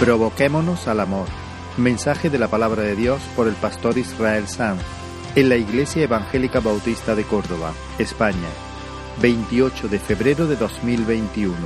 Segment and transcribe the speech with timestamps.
[0.00, 1.26] Provoquémonos al amor.
[1.78, 4.82] Mensaje de la palabra de Dios por el pastor Israel Sanz
[5.34, 8.48] en la Iglesia Evangélica Bautista de Córdoba, España,
[9.22, 11.56] 28 de febrero de 2021.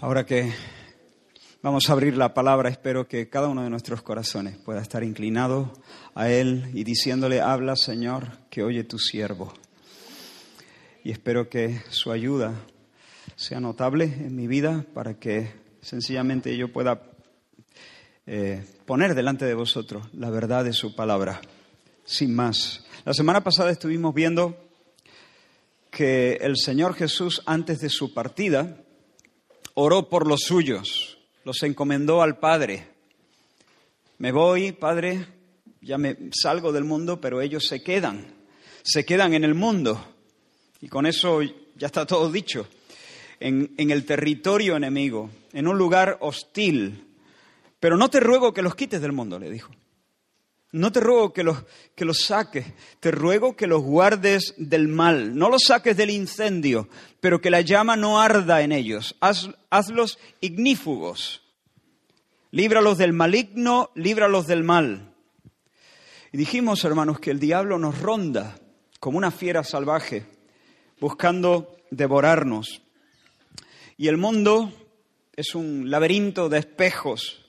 [0.00, 0.52] Ahora que
[1.62, 5.72] vamos a abrir la palabra, espero que cada uno de nuestros corazones pueda estar inclinado
[6.16, 9.54] a Él y diciéndole, habla Señor, que oye tu siervo.
[11.04, 12.54] Y espero que su ayuda
[13.36, 17.02] sea notable en mi vida para que sencillamente yo pueda
[18.26, 21.42] eh, poner delante de vosotros la verdad de su palabra,
[22.06, 22.86] sin más.
[23.04, 24.56] La semana pasada estuvimos viendo
[25.90, 28.78] que el Señor Jesús, antes de su partida,
[29.74, 32.88] oró por los suyos, los encomendó al Padre.
[34.16, 35.26] Me voy, Padre,
[35.82, 38.34] ya me salgo del mundo, pero ellos se quedan,
[38.82, 40.13] se quedan en el mundo.
[40.84, 42.68] Y con eso ya está todo dicho.
[43.40, 47.06] En, en el territorio enemigo, en un lugar hostil.
[47.80, 49.72] Pero no te ruego que los quites del mundo, le dijo.
[50.72, 51.56] No te ruego que los,
[51.94, 52.66] que los saques,
[53.00, 55.34] te ruego que los guardes del mal.
[55.34, 59.16] No los saques del incendio, pero que la llama no arda en ellos.
[59.20, 61.40] Haz, hazlos ignífugos.
[62.50, 65.14] Líbralos del maligno, líbralos del mal.
[66.30, 68.58] Y dijimos, hermanos, que el diablo nos ronda
[69.00, 70.33] como una fiera salvaje,
[71.04, 72.80] buscando devorarnos.
[73.98, 74.72] Y el mundo
[75.36, 77.44] es un laberinto de espejos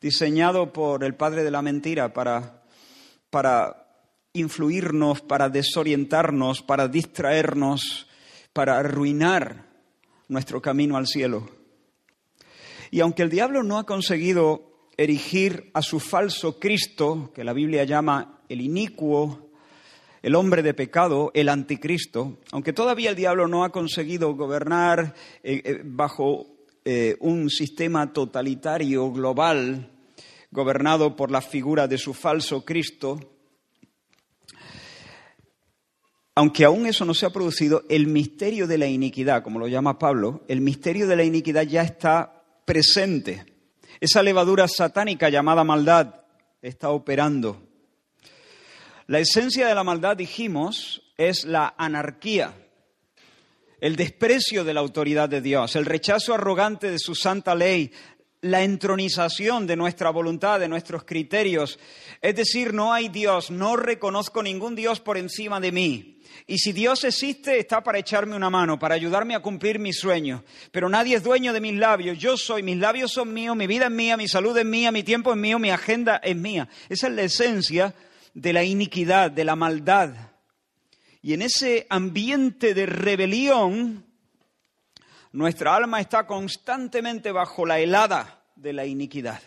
[0.00, 2.62] diseñado por el padre de la mentira para,
[3.28, 3.88] para
[4.34, 8.06] influirnos, para desorientarnos, para distraernos,
[8.52, 9.66] para arruinar
[10.28, 11.50] nuestro camino al cielo.
[12.92, 17.82] Y aunque el diablo no ha conseguido erigir a su falso Cristo, que la Biblia
[17.82, 19.45] llama el inicuo,
[20.22, 25.62] el hombre de pecado, el anticristo, aunque todavía el diablo no ha conseguido gobernar eh,
[25.64, 26.46] eh, bajo
[26.84, 29.90] eh, un sistema totalitario global
[30.50, 33.18] gobernado por la figura de su falso Cristo,
[36.34, 39.98] aunque aún eso no se ha producido, el misterio de la iniquidad, como lo llama
[39.98, 43.44] Pablo, el misterio de la iniquidad ya está presente.
[44.00, 46.26] Esa levadura satánica llamada maldad
[46.60, 47.65] está operando.
[49.06, 52.54] La esencia de la maldad, dijimos, es la anarquía
[53.80, 57.92] el desprecio de la autoridad de Dios, el rechazo arrogante de su santa ley,
[58.40, 61.78] la entronización de nuestra voluntad, de nuestros criterios.
[62.22, 66.12] Es decir, no hay Dios, no reconozco ningún Dios por encima de mí.
[66.46, 70.42] Y si Dios existe, está para echarme una mano, para ayudarme a cumplir mis sueños.
[70.70, 72.18] Pero nadie es dueño de mis labios.
[72.18, 75.02] Yo soy, mis labios son míos, mi vida es mía, mi salud es mía, mi
[75.02, 76.68] tiempo es mío, mi agenda es mía.
[76.88, 77.94] Esa es la esencia
[78.36, 80.14] de la iniquidad, de la maldad.
[81.22, 84.04] Y en ese ambiente de rebelión,
[85.32, 89.40] nuestra alma está constantemente bajo la helada de la iniquidad.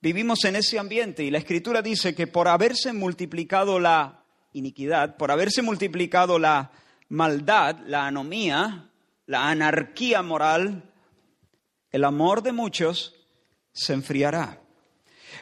[0.00, 4.22] Vivimos en ese ambiente y la escritura dice que por haberse multiplicado la
[4.52, 6.70] iniquidad, por haberse multiplicado la
[7.08, 8.90] maldad, la anomía,
[9.26, 10.84] la anarquía moral,
[11.90, 13.16] el amor de muchos
[13.72, 14.62] se enfriará.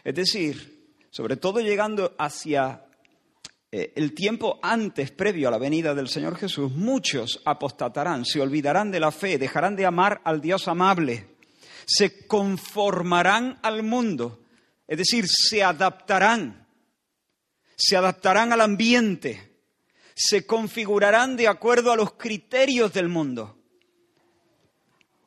[0.04, 0.75] Es decir,
[1.16, 2.84] sobre todo llegando hacia
[3.72, 8.90] eh, el tiempo antes, previo a la venida del Señor Jesús, muchos apostatarán, se olvidarán
[8.90, 11.36] de la fe, dejarán de amar al Dios amable,
[11.86, 14.42] se conformarán al mundo,
[14.86, 16.66] es decir, se adaptarán,
[17.76, 19.62] se adaptarán al ambiente,
[20.14, 23.56] se configurarán de acuerdo a los criterios del mundo.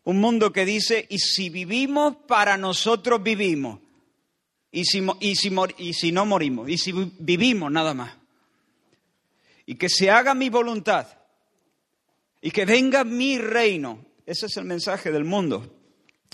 [0.03, 3.79] Un mundo que dice, y si vivimos, para nosotros vivimos.
[4.71, 8.19] Y si, y si, y si no morimos, y si vivimos nada más
[9.69, 11.05] y que se haga mi voluntad
[12.41, 14.03] y que venga mi reino.
[14.25, 15.75] Ese es el mensaje del mundo.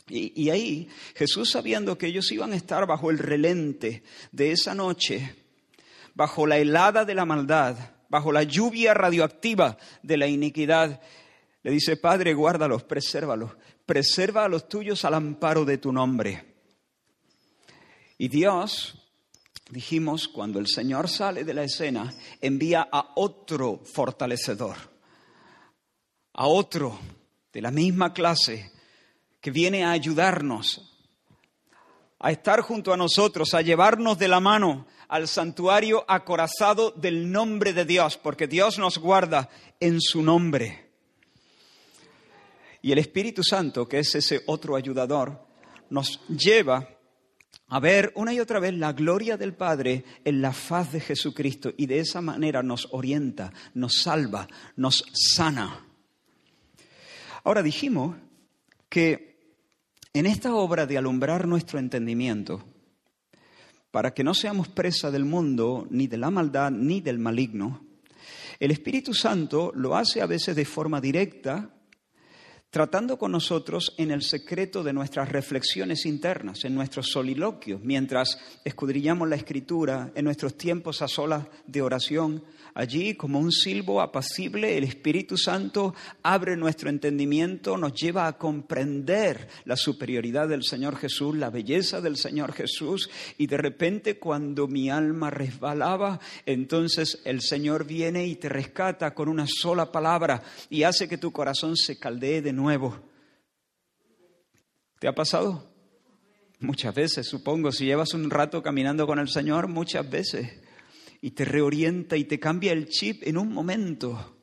[0.07, 5.35] Y, ahí Jesús, sabiendo que ellos iban a estar bajo el relente de esa noche,
[6.13, 7.75] bajo la helada de la maldad,
[8.07, 11.01] bajo la lluvia radioactiva de la iniquidad,
[11.61, 13.51] le dice, Padre, guárdalos, presérvalos,
[13.85, 16.54] preserva a los tuyos al amparo de tu nombre.
[18.17, 18.95] Y Dios
[19.69, 24.75] dijimos, cuando el Señor sale de la escena, envía a otro fortalecedor,
[26.33, 26.99] a otro
[27.51, 28.71] de la misma clase,
[29.41, 30.91] que viene a ayudarnos,
[32.19, 37.73] a estar junto a nosotros, a llevarnos de la mano al santuario acorazado del nombre
[37.73, 40.89] de Dios, porque Dios nos guarda en su nombre.
[42.81, 45.45] Y el Espíritu Santo, que es ese otro ayudador,
[45.89, 46.94] nos lleva
[47.67, 51.73] a ver una y otra vez la gloria del Padre en la faz de Jesucristo
[51.77, 55.85] y de esa manera nos orienta, nos salva, nos sana.
[57.43, 58.15] Ahora dijimos
[58.89, 59.35] que
[60.13, 62.63] en esta obra de alumbrar nuestro entendimiento,
[63.91, 67.85] para que no seamos presa del mundo, ni de la maldad, ni del maligno,
[68.59, 71.69] el Espíritu Santo lo hace a veces de forma directa
[72.69, 79.29] tratando con nosotros en el secreto de nuestras reflexiones internas, en nuestros soliloquios, mientras escudriñamos
[79.29, 82.43] la escritura, en nuestros tiempos a solas de oración,
[82.77, 89.47] Allí, como un silbo apacible, el Espíritu Santo abre nuestro entendimiento, nos lleva a comprender
[89.63, 94.89] la superioridad del Señor Jesús, la belleza del Señor Jesús, y de repente cuando mi
[94.89, 101.07] alma resbalaba, entonces el Señor viene y te rescata con una sola palabra y hace
[101.07, 102.99] que tu corazón se caldee de nuevo.
[104.99, 105.71] ¿Te ha pasado?
[106.59, 110.64] Muchas veces, supongo, si llevas un rato caminando con el Señor, muchas veces
[111.21, 114.37] y te reorienta y te cambia el chip en un momento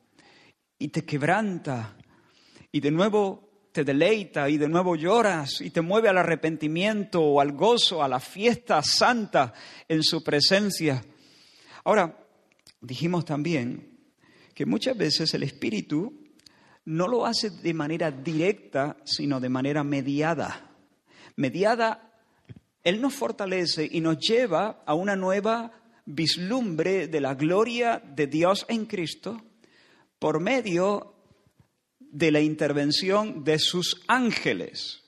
[0.77, 1.95] y te quebranta
[2.71, 7.41] y de nuevo te deleita y de nuevo lloras y te mueve al arrepentimiento o
[7.41, 9.53] al gozo, a la fiesta santa
[9.87, 11.03] en su presencia.
[11.83, 12.27] Ahora,
[12.79, 13.97] dijimos también
[14.53, 16.23] que muchas veces el Espíritu
[16.85, 20.69] no lo hace de manera directa, sino de manera mediada.
[21.35, 22.13] Mediada,
[22.83, 25.71] Él nos fortalece y nos lleva a una nueva
[26.05, 29.41] vislumbre de la gloria de Dios en Cristo
[30.19, 31.15] por medio
[31.99, 35.03] de la intervención de sus ángeles.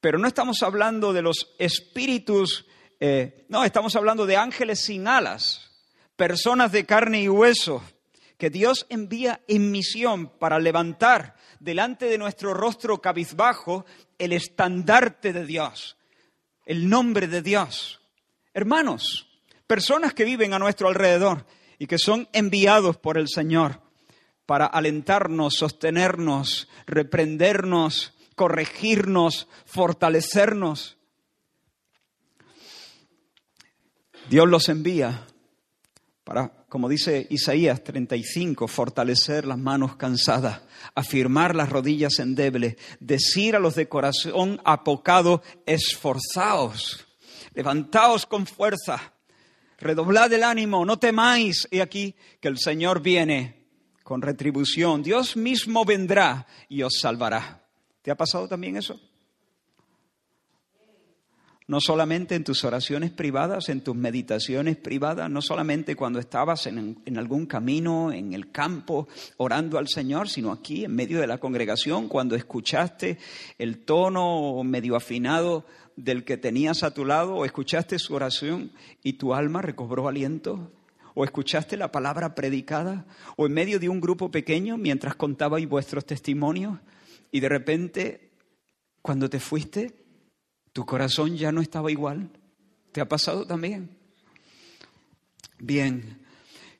[0.00, 2.66] Pero no estamos hablando de los espíritus,
[2.98, 5.70] eh, no, estamos hablando de ángeles sin alas,
[6.16, 7.82] personas de carne y hueso,
[8.38, 13.84] que Dios envía en misión para levantar delante de nuestro rostro cabizbajo
[14.18, 15.96] el estandarte de Dios,
[16.64, 18.00] el nombre de Dios.
[18.52, 19.29] Hermanos,
[19.70, 21.46] personas que viven a nuestro alrededor
[21.78, 23.80] y que son enviados por el Señor
[24.44, 30.98] para alentarnos, sostenernos, reprendernos, corregirnos, fortalecernos.
[34.28, 35.24] Dios los envía
[36.24, 40.62] para, como dice Isaías 35, fortalecer las manos cansadas,
[40.96, 47.06] afirmar las rodillas endebles, decir a los de corazón apocado, esforzaos,
[47.54, 49.12] levantaos con fuerza,
[49.80, 53.60] redoblad el ánimo, no temáis, he aquí que el Señor viene
[54.04, 57.64] con retribución, Dios mismo vendrá y os salvará.
[58.02, 59.00] ¿Te ha pasado también eso?
[61.68, 67.00] No solamente en tus oraciones privadas, en tus meditaciones privadas, no solamente cuando estabas en,
[67.06, 69.06] en, algún camino, en el campo,
[69.36, 73.18] orando al Señor, sino aquí, en medio de la congregación, cuando escuchaste
[73.56, 75.64] el tono medio afinado
[75.96, 78.72] del que tenías a tu lado o escuchaste su oración
[79.02, 80.72] y tu alma recobró aliento?
[81.14, 83.06] ¿O escuchaste la palabra predicada?
[83.36, 86.78] ¿O en medio de un grupo pequeño mientras contabais vuestros testimonios
[87.32, 88.30] y de repente,
[89.02, 89.94] cuando te fuiste,
[90.72, 92.30] tu corazón ya no estaba igual?
[92.92, 93.90] ¿Te ha pasado también?
[95.58, 96.20] Bien,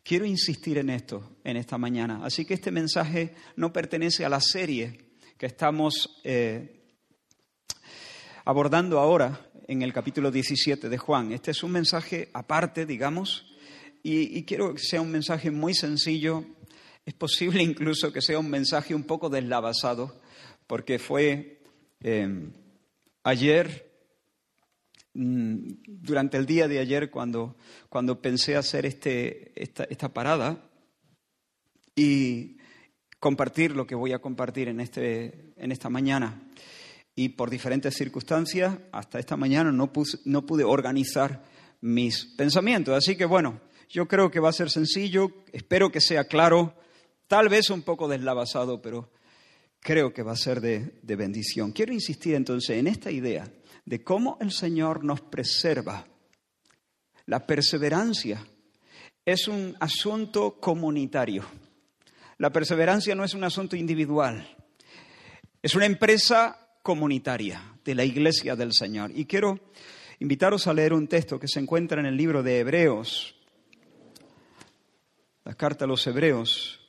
[0.02, 2.24] quiero insistir en esto en esta mañana.
[2.24, 6.79] Así que este mensaje no pertenece a la serie que estamos eh,
[8.50, 11.30] abordando ahora en el capítulo 17 de Juan.
[11.30, 13.46] Este es un mensaje aparte, digamos,
[14.02, 16.44] y, quiero que sea un mensaje muy sencillo.
[17.06, 20.20] Es posible incluso que sea un mensaje un poco deslavazado,
[20.66, 21.62] porque fue
[22.00, 22.50] em,
[23.22, 23.88] ayer,
[25.14, 27.54] mm, durante el día de ayer, cuando,
[27.88, 30.68] cuando pensé hacer este, esta, esta parada
[31.94, 32.56] y
[33.20, 36.49] compartir lo que voy a compartir en, este, en esta mañana
[37.20, 41.44] y por diferentes circunstancias hasta esta mañana no, pude organizar
[41.82, 42.96] mis pensamientos.
[42.96, 43.60] Así que bueno,
[43.90, 46.74] yo creo que va a ser sencillo, espero que sea claro,
[47.26, 49.12] tal vez un poco deslavazado, pero
[49.80, 51.72] creo que va a ser de, de bendición.
[51.72, 53.46] Quiero insistir entonces en esta idea
[53.84, 56.06] de cómo el Señor nos preserva.
[57.26, 58.42] La perseverancia
[59.26, 61.44] es un asunto comunitario.
[62.38, 64.56] La perseverancia no es un asunto individual.
[65.60, 69.10] Es una empresa comunitaria de la Iglesia del Señor.
[69.14, 69.60] Y quiero
[70.18, 73.34] invitaros a leer un texto que se encuentra en el libro de Hebreos,
[75.44, 76.80] la carta a los Hebreos,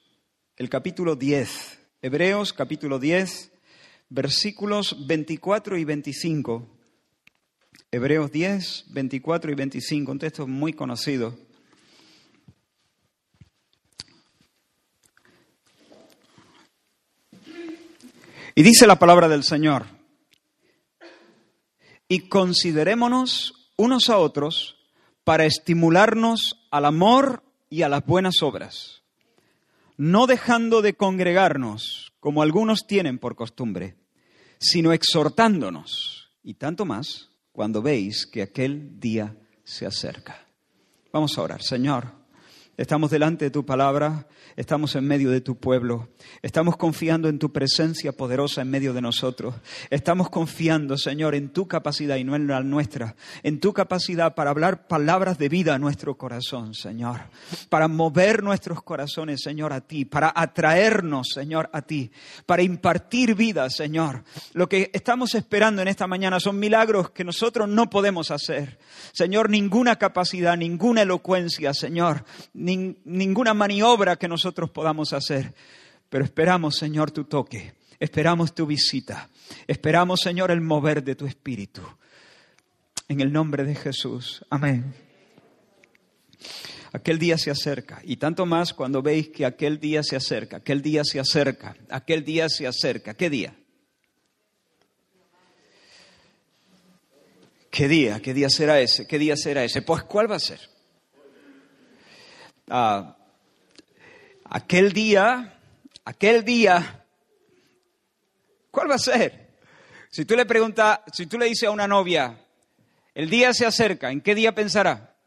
[0.57, 1.79] el capítulo 10.
[2.01, 3.51] Hebreos capítulo 10,
[4.09, 6.67] versículos 24 y 25.
[7.91, 11.37] Hebreos 10, 24 y 25, un texto muy conocido.
[18.55, 19.85] Y dice la palabra del Señor,
[22.07, 24.77] y considerémonos unos a otros
[25.23, 29.03] para estimularnos al amor y a las buenas obras,
[29.95, 33.95] no dejando de congregarnos como algunos tienen por costumbre,
[34.59, 40.45] sino exhortándonos, y tanto más cuando veis que aquel día se acerca.
[41.13, 42.20] Vamos a orar, Señor.
[42.81, 46.09] Estamos delante de tu palabra, estamos en medio de tu pueblo,
[46.41, 49.53] estamos confiando en tu presencia poderosa en medio de nosotros,
[49.91, 54.49] estamos confiando, Señor, en tu capacidad y no en la nuestra, en tu capacidad para
[54.49, 57.21] hablar palabras de vida a nuestro corazón, Señor,
[57.69, 62.11] para mover nuestros corazones, Señor, a ti, para atraernos, Señor, a ti,
[62.47, 64.23] para impartir vida, Señor.
[64.53, 68.79] Lo que estamos esperando en esta mañana son milagros que nosotros no podemos hacer.
[69.13, 72.25] Señor, ninguna capacidad, ninguna elocuencia, Señor,
[72.77, 75.53] ninguna maniobra que nosotros podamos hacer.
[76.09, 77.73] Pero esperamos, Señor, tu toque.
[77.99, 79.29] Esperamos tu visita.
[79.67, 81.81] Esperamos, Señor, el mover de tu espíritu.
[83.07, 84.43] En el nombre de Jesús.
[84.49, 84.93] Amén.
[86.93, 88.01] Aquel día se acerca.
[88.03, 92.25] Y tanto más cuando veis que aquel día se acerca, aquel día se acerca, aquel
[92.25, 93.13] día se acerca.
[93.13, 93.55] ¿Qué día?
[97.69, 98.21] ¿Qué día?
[98.21, 99.07] ¿Qué día será ese?
[99.07, 99.81] ¿Qué día será ese?
[99.81, 100.70] Pues ¿cuál va a ser?
[102.73, 103.17] Ah,
[104.45, 105.59] aquel día,
[106.05, 107.05] aquel día,
[108.71, 109.57] ¿cuál va a ser?
[110.09, 112.45] Si tú le preguntas, si tú le dices a una novia,
[113.13, 115.17] el día se acerca, ¿en qué día pensará?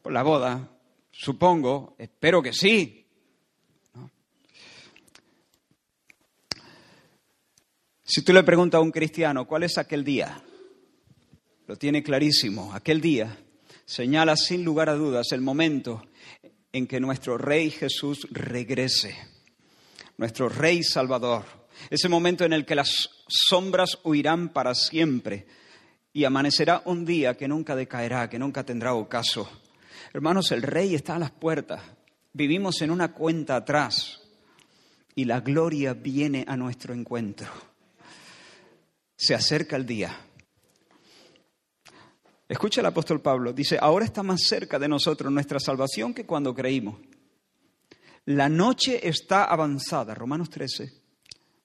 [0.00, 0.70] Por la boda,
[1.10, 3.04] supongo, espero que sí.
[8.04, 10.40] Si tú le preguntas a un cristiano, ¿cuál es aquel día?
[11.66, 13.36] Lo tiene clarísimo, aquel día
[13.88, 16.02] señala sin lugar a dudas el momento
[16.72, 19.16] en que nuestro Rey Jesús regrese,
[20.16, 21.44] nuestro Rey Salvador,
[21.90, 25.46] ese momento en el que las sombras huirán para siempre
[26.12, 29.48] y amanecerá un día que nunca decaerá, que nunca tendrá ocaso.
[30.12, 31.82] Hermanos, el Rey está a las puertas,
[32.32, 34.20] vivimos en una cuenta atrás
[35.14, 37.48] y la gloria viene a nuestro encuentro.
[39.16, 40.27] Se acerca el día
[42.48, 46.54] Escucha el apóstol Pablo, dice, ahora está más cerca de nosotros nuestra salvación que cuando
[46.54, 46.98] creímos.
[48.24, 50.90] La noche está avanzada, Romanos 13,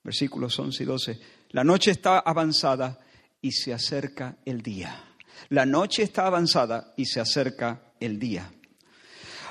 [0.02, 1.20] versículos 11 y 12.
[1.50, 2.98] La noche está avanzada
[3.40, 5.02] y se acerca el día.
[5.48, 8.52] La noche está avanzada y se acerca el día.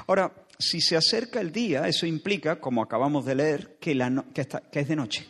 [0.06, 3.98] Ahora, si se acerca el día, eso implica, como acabamos de leer, que,
[4.72, 5.28] que es de noche.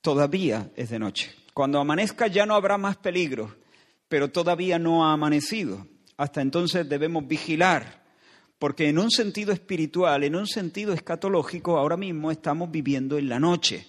[0.00, 1.34] Todavía es de noche.
[1.54, 3.59] Cuando amanezca ya no habrá más peligro
[4.10, 5.86] pero todavía no ha amanecido.
[6.16, 8.04] Hasta entonces debemos vigilar,
[8.58, 13.38] porque en un sentido espiritual, en un sentido escatológico, ahora mismo estamos viviendo en la
[13.38, 13.86] noche.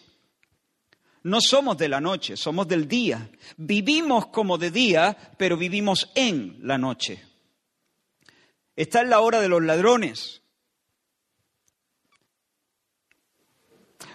[1.24, 3.32] No somos de la noche, somos del día.
[3.58, 7.24] Vivimos como de día, pero vivimos en la noche.
[8.76, 10.44] Está en la hora de los ladrones.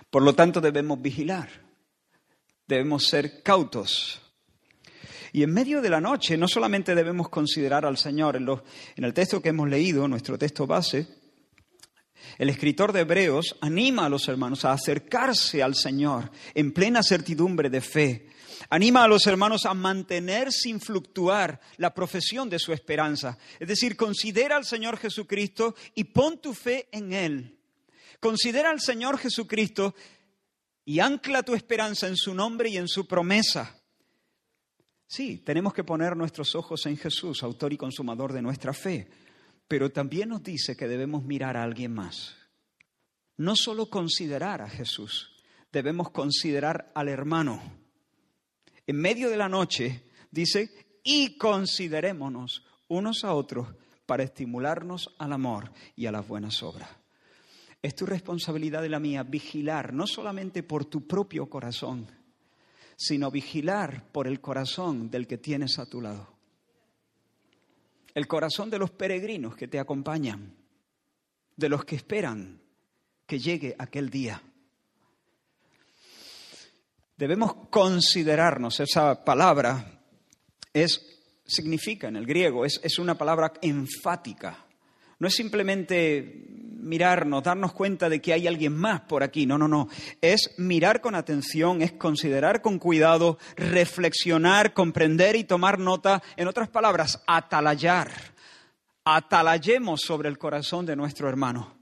[0.08, 1.48] Por lo tanto, debemos vigilar.
[2.68, 4.22] Debemos ser cautos.
[5.32, 9.40] Y en medio de la noche no solamente debemos considerar al Señor, en, el texto
[9.40, 11.06] que hemos leído, nuestro texto base,
[12.38, 17.70] el escritor de Hebreos anima a los hermanos a acercarse al Señor en plena certidumbre
[17.70, 18.28] de fe.
[18.68, 23.38] Anima a los hermanos a mantener sin fluctuar la profesión de su esperanza.
[23.60, 27.58] Es decir, considera al Señor Jesucristo y pon tu fe en Él.
[28.18, 29.94] Considera al Señor Jesucristo
[30.84, 33.80] y ancla tu esperanza en su nombre y en su promesa.
[35.06, 39.08] Sí, tenemos que poner nuestros ojos en Jesús, autor y consumador de nuestra fe,
[39.68, 42.36] pero también nos dice que debemos mirar a alguien más.
[43.36, 45.30] No solo considerar a Jesús,
[45.72, 47.62] debemos considerar al hermano.
[48.86, 53.68] En medio de la noche dice, y considerémonos unos a otros
[54.06, 56.88] para estimularnos al amor y a las buenas obras.
[57.82, 62.08] Es tu responsabilidad y la mía vigilar no solamente por tu propio corazón,
[62.96, 66.34] sino vigilar por el corazón del que tienes a tu lado.
[68.14, 70.56] El corazón de los peregrinos que te acompañan,
[71.54, 72.60] de los que esperan
[73.26, 74.42] que llegue aquel día.
[77.16, 80.02] Debemos considerarnos, esa palabra
[80.72, 81.00] es,
[81.46, 84.65] significa en el griego, es, es una palabra enfática.
[85.18, 86.46] No es simplemente
[86.86, 89.44] mirarnos, darnos cuenta de que hay alguien más por aquí.
[89.44, 89.88] No, no, no.
[90.20, 96.22] Es mirar con atención, es considerar con cuidado, reflexionar, comprender y tomar nota.
[96.36, 98.10] En otras palabras, atalayar.
[99.04, 101.76] Atalayemos sobre el corazón de nuestro hermano.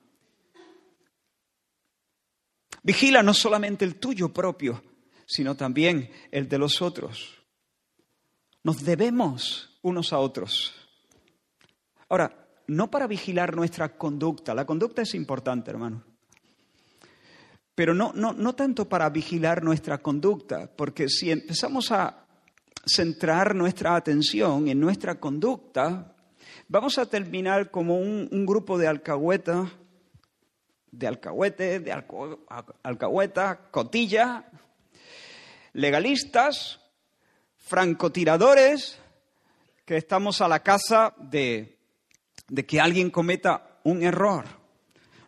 [2.82, 4.82] Vigila no solamente el tuyo propio,
[5.26, 7.42] sino también el de los otros.
[8.62, 10.74] Nos debemos unos a otros.
[12.08, 16.02] Ahora, no para vigilar nuestra conducta, la conducta es importante, hermano,
[17.74, 22.24] pero no, no, no tanto para vigilar nuestra conducta, porque si empezamos a
[22.86, 26.14] centrar nuestra atención en nuestra conducta,
[26.68, 29.70] vamos a terminar como un, grupo de alcahuetas,
[30.90, 31.92] de alcahuetes, de
[32.82, 34.48] alcahuetas, cotilla,
[35.72, 36.80] legalistas,
[37.56, 38.98] francotiradores,
[39.84, 41.73] que estamos a la casa de,
[42.54, 44.44] de que alguien cometa un error.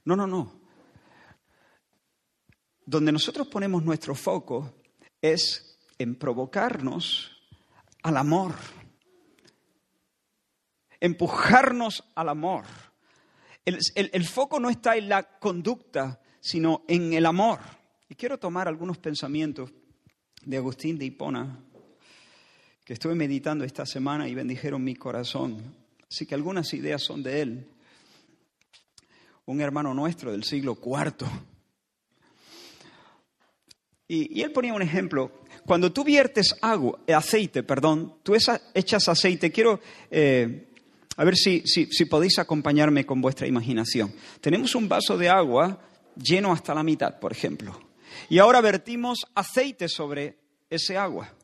[0.05, 0.61] No, no, no.
[2.85, 4.75] Donde nosotros ponemos nuestro foco
[5.21, 7.33] es en provocarnos
[8.05, 8.55] al amor,
[11.01, 12.65] empujarnos al amor.
[13.65, 17.59] El, el, foco no está en la conducta, sino en el amor.
[18.09, 19.73] Y quiero tomar algunos pensamientos
[20.45, 21.59] de Agustín de Hipona
[22.85, 25.86] que estuve meditando esta semana y bendijeron mi corazón.
[26.17, 27.67] Así que algunas ideas son de él.
[29.45, 31.29] Un hermano nuestro del siglo IV.
[34.09, 35.43] Y, él ponía un ejemplo.
[35.67, 39.53] Cuando tú viertes agua, eh, aceite, perdón, tú echas aceite.
[39.53, 39.79] Quiero
[40.11, 40.73] eh,
[41.19, 44.11] a ver si, si podéis acompañarme con vuestra imaginación.
[44.41, 45.83] Tenemos un vaso de agua
[46.17, 47.79] lleno hasta la mitad, por ejemplo.
[48.31, 50.39] Y ahora vertimos aceite sobre
[50.71, 51.36] ese agua.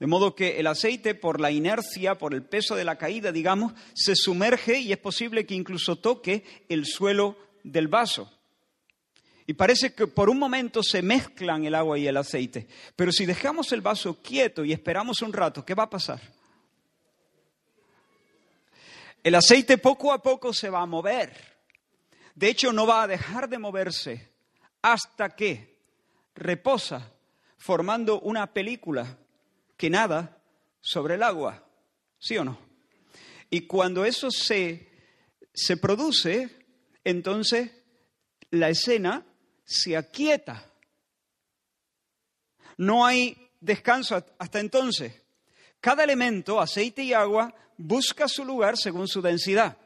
[0.00, 3.74] De modo que el aceite, por la inercia, por el peso de la caída, digamos,
[3.94, 8.32] se sumerge y es posible que incluso toque el suelo del vaso.
[9.46, 12.66] Y parece que por un momento se mezclan el agua y el aceite.
[12.96, 16.20] Pero si dejamos el vaso quieto y esperamos un rato, ¿qué va a pasar?
[19.22, 21.30] El aceite poco a poco se va a mover.
[22.34, 24.30] De hecho, no va a dejar de moverse
[24.80, 25.76] hasta que
[26.34, 27.12] reposa
[27.58, 29.18] formando una película
[29.80, 30.42] que nada
[30.82, 31.66] sobre el agua,
[32.18, 32.58] ¿sí o no?
[33.48, 34.90] Y cuando eso se,
[35.54, 36.50] se produce,
[37.02, 37.70] entonces
[38.50, 39.24] la escena
[39.64, 40.70] se aquieta.
[42.76, 45.14] No hay descanso hasta entonces.
[45.80, 49.78] Cada elemento, aceite y agua, busca su lugar según su densidad.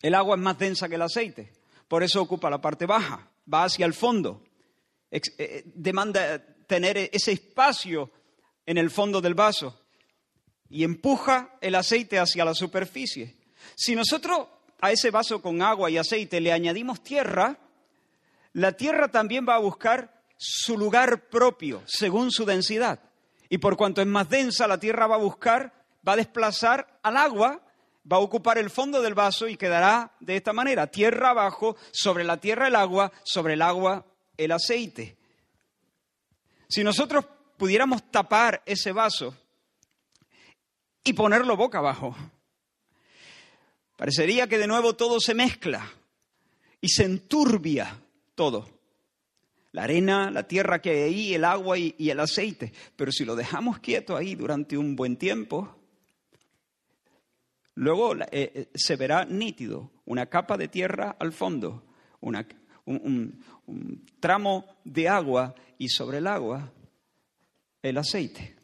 [0.00, 1.52] El agua es más densa que el aceite,
[1.86, 4.42] por eso ocupa la parte baja, va hacia el fondo,
[5.08, 8.10] eh, demanda tener ese espacio
[8.66, 9.78] en el fondo del vaso
[10.68, 13.36] y empuja el aceite hacia la superficie.
[13.74, 14.48] Si nosotros
[14.80, 17.58] a ese vaso con agua y aceite le añadimos tierra,
[18.54, 23.00] la tierra también va a buscar su lugar propio según su densidad.
[23.48, 25.72] Y por cuanto es más densa, la tierra va a buscar,
[26.06, 27.62] va a desplazar al agua,
[28.10, 32.24] va a ocupar el fondo del vaso y quedará de esta manera, tierra abajo, sobre
[32.24, 35.18] la tierra el agua, sobre el agua el aceite.
[36.68, 39.34] Si nosotros pudiéramos tapar ese vaso
[41.04, 42.14] y ponerlo boca abajo.
[43.96, 45.88] Parecería que de nuevo todo se mezcla
[46.80, 48.00] y se enturbia
[48.34, 48.68] todo.
[49.72, 52.72] La arena, la tierra que hay ahí, el agua y, el aceite.
[52.96, 55.76] Pero si lo dejamos quieto ahí durante un buen tiempo,
[57.74, 61.84] luego eh, eh, se verá nítido una capa de tierra al fondo,
[62.20, 63.44] un
[64.20, 66.72] tramo de agua y sobre el agua
[67.82, 68.56] el aceite.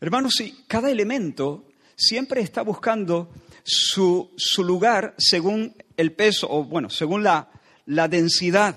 [0.00, 3.32] Hermanos, si cada elemento siempre está buscando
[3.64, 7.50] su, lugar según el peso, o bueno, según la,
[7.86, 8.76] la densidad.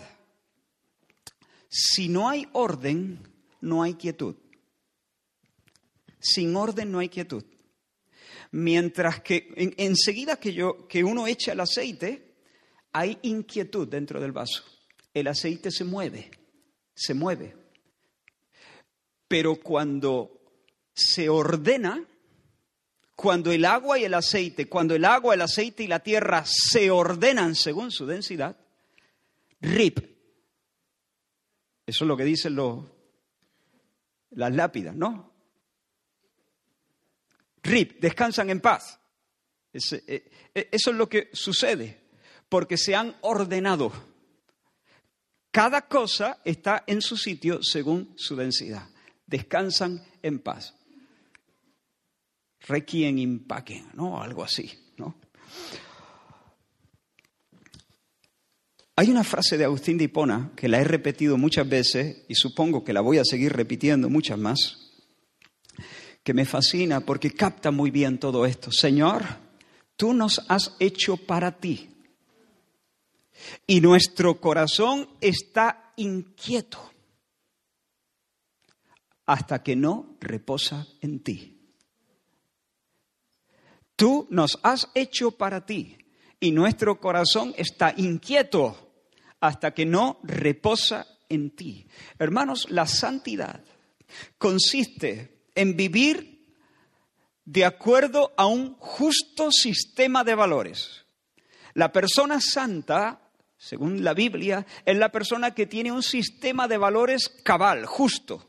[1.68, 3.20] Si no hay orden,
[3.62, 4.36] no hay quietud.
[6.20, 7.44] Sin orden no hay quietud.
[8.52, 12.36] Mientras que enseguida que, yo, que uno echa el aceite,
[12.92, 14.64] hay inquietud dentro del vaso.
[15.14, 16.32] El aceite se mueve,
[16.96, 17.59] se mueve.
[19.30, 20.42] Pero cuando
[20.92, 22.04] se ordena,
[23.16, 26.90] cuando el agua y el aceite, cuando el agua, el aceite y la tierra se
[26.90, 28.58] ordenan según su densidad,
[29.62, 30.00] rip.
[31.86, 32.86] Eso es lo que dicen los,
[34.32, 35.32] las lápidas, ¿no?
[37.62, 39.00] Rip, descansan en paz.
[39.74, 42.02] Eh, eh, eso es lo que sucede,
[42.50, 43.92] porque se han ordenado.
[45.52, 48.90] Cada cosa está en su sitio según su densidad
[49.30, 50.74] descansan en paz.
[52.68, 53.46] Requiem in
[53.94, 54.22] ¿no?
[54.22, 55.16] Algo así, ¿no?
[58.96, 62.84] Hay una frase de Agustín de Hipona que la he repetido muchas veces y supongo
[62.84, 64.92] que la voy a seguir repitiendo muchas más,
[66.22, 68.74] que me fascina porque capta muy bien todo esto.
[68.74, 69.24] Señor,
[69.96, 71.90] tú nos has hecho para ti
[73.66, 76.92] y nuestro corazón está inquieto
[79.30, 81.62] hasta que no reposa en ti.
[83.96, 86.00] Tú nos has hecho para ti
[86.40, 88.92] y nuestro corazón está inquieto
[89.40, 91.88] hasta que no reposa en ti.
[92.18, 93.64] Hermanos, la santidad
[94.40, 96.48] consiste en vivir
[97.46, 101.06] de acuerdo a un justo sistema de valores.
[101.76, 107.30] La persona santa, según la Biblia, es la persona que tiene un sistema de valores
[107.44, 108.49] cabal, justo.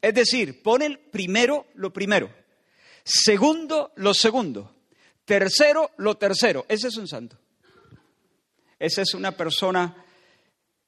[0.00, 2.30] Es decir, pone primero lo primero,
[3.04, 4.74] segundo lo segundo,
[5.24, 6.64] tercero lo tercero.
[6.68, 7.38] Ese es un santo.
[8.78, 10.04] Esa es una persona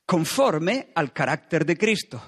[0.06, 2.22] conforme al carácter de Cristo.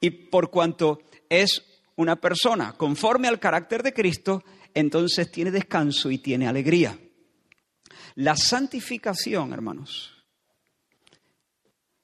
[0.00, 1.64] Y por cuanto es
[1.96, 6.98] una persona conforme al carácter de Cristo, entonces tiene descanso y tiene alegría.
[8.14, 10.12] La santificación, hermanos,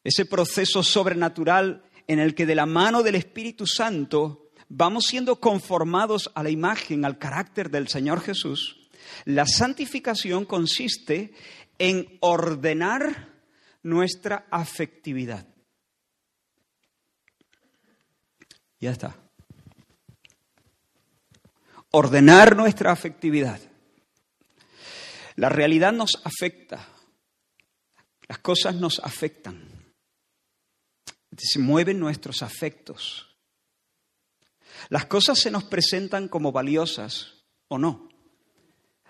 [0.02, 6.30] ese proceso sobrenatural en el que de la mano del Espíritu Santo vamos siendo conformados
[6.34, 8.88] a la imagen, al carácter del Señor Jesús,
[9.24, 11.34] la santificación consiste
[11.78, 13.28] en ordenar
[13.82, 15.46] nuestra afectividad.
[18.80, 19.16] Ya está.
[21.90, 23.60] Ordenar nuestra afectividad.
[25.36, 26.88] La realidad nos afecta.
[28.28, 29.81] Las cosas nos afectan.
[31.36, 33.28] Se mueven nuestros afectos.
[34.88, 38.08] Las cosas se nos presentan como valiosas o no.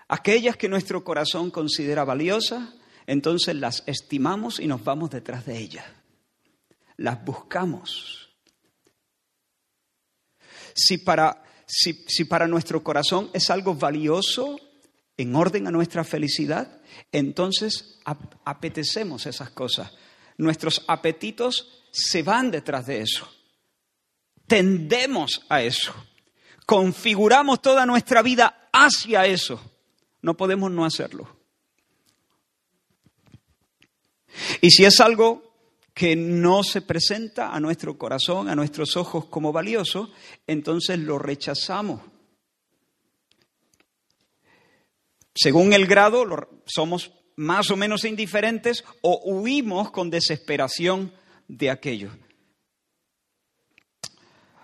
[0.07, 2.75] Aquellas que nuestro corazón considera valiosas,
[3.07, 5.85] entonces las estimamos y nos vamos detrás de ellas.
[6.97, 8.23] Las buscamos
[10.75, 14.59] si para, si, para nuestro corazón es algo valioso,
[15.15, 16.81] en orden a nuestra felicidad,
[17.11, 17.99] entonces
[18.45, 19.91] apetecemos esas cosas.
[20.37, 23.29] Nuestros apetitos se van detrás de eso.
[24.47, 25.93] Tendemos a eso.
[26.65, 29.61] Configuramos toda nuestra vida hacia eso.
[30.21, 31.37] No podemos no hacerlo.
[34.59, 35.53] Y si es algo
[35.93, 40.11] que no se presenta a nuestro corazón, a nuestros ojos como valioso,
[40.47, 42.01] entonces lo rechazamos.
[45.35, 46.25] Según el grado,
[46.65, 51.13] somos más o menos indiferentes o huimos con desesperación
[51.57, 52.11] de aquello.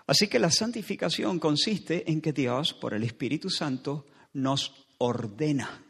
[0.06, 5.84] Así que la santificación consiste en que Dios, por el Espíritu Santo, nos ordena.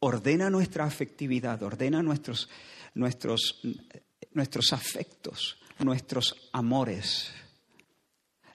[0.00, 2.48] Ordena nuestra afectividad, ordena nuestros,
[2.94, 3.60] nuestros
[4.36, 7.32] nuestros afectos, nuestros amores.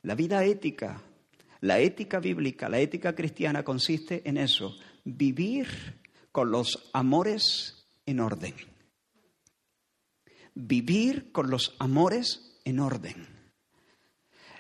[0.04, 1.02] La vida ética,
[1.62, 5.68] la ética bíblica, la ética cristiana consiste en eso, vivir
[6.32, 8.54] con los amores en orden.
[10.54, 13.28] Vivir con los amores en orden.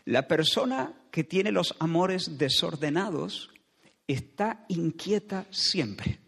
[0.05, 3.51] La persona que tiene los amores desordenados
[4.07, 6.19] está inquieta siempre,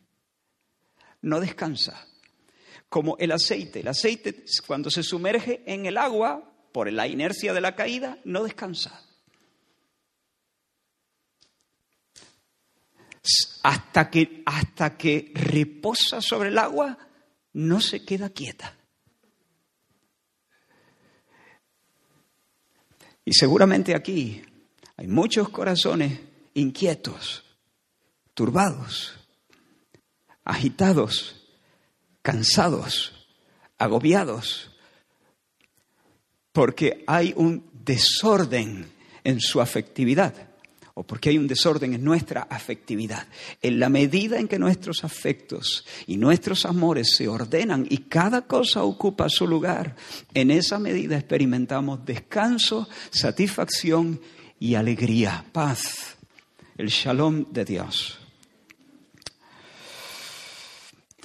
[1.21, 2.07] no descansa
[2.93, 3.79] como el aceite.
[3.79, 8.43] El aceite cuando se sumerge en el agua por la inercia de la caída no
[8.43, 9.03] descansa.
[13.63, 16.99] Hasta que, hasta que reposa sobre el agua,
[17.53, 18.77] no se queda quieta.
[23.25, 24.43] Y seguramente aquí
[24.97, 26.19] hay muchos corazones
[26.53, 27.43] inquietos,
[28.33, 29.15] turbados,
[30.43, 31.43] agitados
[32.23, 33.27] cansados,
[33.77, 34.71] agobiados,
[36.51, 38.91] porque hay un desorden
[39.23, 40.49] en su afectividad
[40.95, 43.27] o porque hay un desorden en nuestra afectividad.
[43.61, 48.83] En la medida en que nuestros afectos y nuestros amores se ordenan y cada cosa
[48.83, 49.95] ocupa su lugar,
[50.33, 54.21] en esa medida experimentamos descanso, satisfacción
[54.59, 56.15] y alegría, paz,
[56.77, 58.19] el shalom de Dios.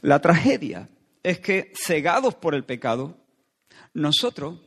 [0.00, 0.88] La tragedia
[1.22, 3.18] es que, cegados por el pecado,
[3.92, 4.60] nosotros,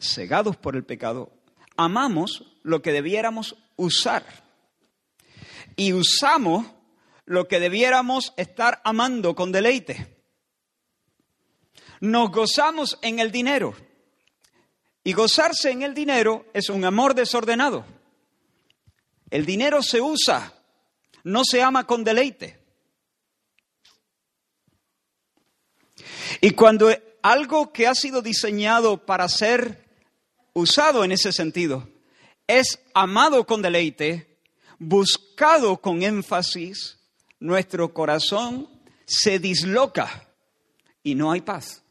[0.00, 1.32] cegados por el pecado,
[1.76, 4.24] amamos lo que debiéramos usar
[5.76, 6.66] y usamos
[7.24, 10.22] lo que debiéramos estar amando con deleite.
[12.00, 13.74] Nos gozamos en el dinero
[15.04, 17.84] y gozarse en el dinero es un amor desordenado.
[19.30, 20.52] El dinero se usa,
[21.24, 22.60] no se ama con deleite.
[26.40, 26.90] Y cuando
[27.22, 29.84] algo que ha sido diseñado para ser
[30.52, 31.91] usado en ese sentido
[32.58, 34.38] es amado con deleite,
[34.78, 36.98] buscado con énfasis,
[37.40, 38.68] nuestro corazón
[39.06, 40.28] se disloca
[41.02, 41.82] y no hay paz.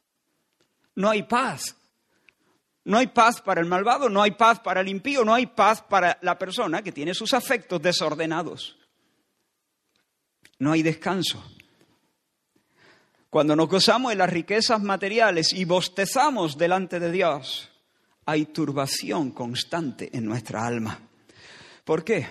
[0.95, 1.75] No hay paz.
[2.83, 5.81] No hay paz para el malvado, no hay paz para el impío, no hay paz
[5.83, 8.77] para la persona que tiene sus afectos desordenados.
[10.57, 11.43] No hay descanso.
[13.29, 17.70] Cuando nos gozamos de las riquezas materiales y bostezamos delante de Dios,
[18.25, 20.99] hay turbación constante en nuestra alma.
[21.83, 22.27] ¿Por qué?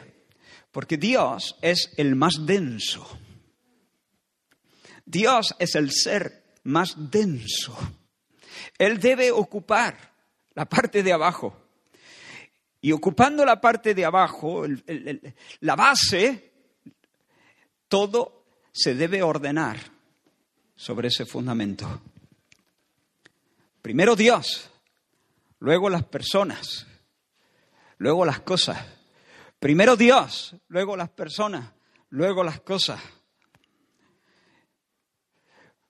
[0.70, 3.18] Porque Dios es el más denso.
[5.04, 7.76] Dios es el ser más denso.
[8.78, 10.14] Él debe ocupar
[10.54, 11.56] la parte de abajo.
[12.80, 14.64] Y ocupando la parte de abajo,
[15.60, 16.52] la base,
[17.88, 19.78] todo se debe ordenar
[20.76, 22.00] sobre ese fundamento.
[23.82, 24.69] Primero Dios,
[25.60, 26.86] luego las personas,
[27.98, 28.78] luego las cosas.
[29.58, 31.70] Primero Dios, luego las personas,
[32.08, 33.00] luego las cosas.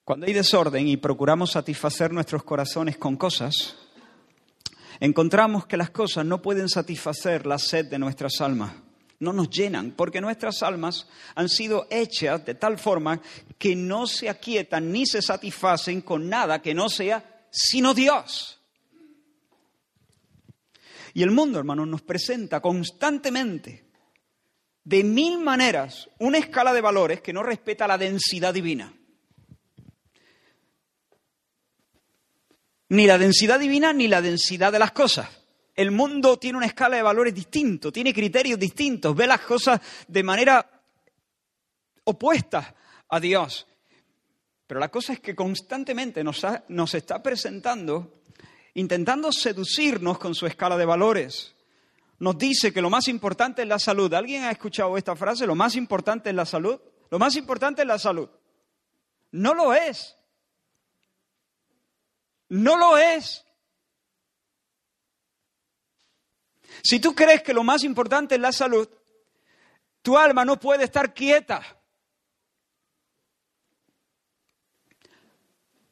[0.05, 3.77] Cuando hay desorden y procuramos satisfacer nuestros corazones con cosas,
[4.99, 8.73] encontramos que las cosas no pueden satisfacer la sed de nuestras almas,
[9.21, 11.07] no nos llenan, porque nuestras almas
[11.37, 13.21] han sido hechas de tal forma
[13.57, 18.60] que no se aquietan ni se satisfacen con nada que no sea sino Dios.
[21.15, 23.85] Y el mundo, hermanos, nos presenta constantemente,
[24.85, 28.93] de mil maneras, una escala de valores que no respeta la densidad divina.
[32.89, 35.29] Ni la densidad divina ni la densidad de las cosas.
[35.75, 40.23] El mundo tiene una escala de valores distintos, tiene criterios distintos, ve las cosas de
[40.23, 40.83] manera
[42.05, 42.75] opuesta
[43.09, 43.67] a Dios.
[44.67, 48.20] Pero la cosa es que constantemente nos, nos está presentando
[48.75, 51.55] intentando seducirnos con su escala de valores.
[52.19, 54.13] Nos dice que lo más importante es la salud.
[54.13, 55.47] ¿Alguien ha escuchado esta frase?
[55.47, 56.79] Lo más importante es la salud.
[57.11, 58.29] Lo más importante es la salud.
[59.33, 60.17] No lo es.
[62.49, 63.45] No lo es.
[66.83, 68.89] Si tú crees que lo más importante es la salud,
[70.03, 71.63] tu alma no puede estar quieta.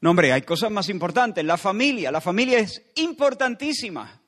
[0.00, 1.44] No, hombre, hay cosas más importantes.
[1.44, 4.20] La familia, la familia es importantísima.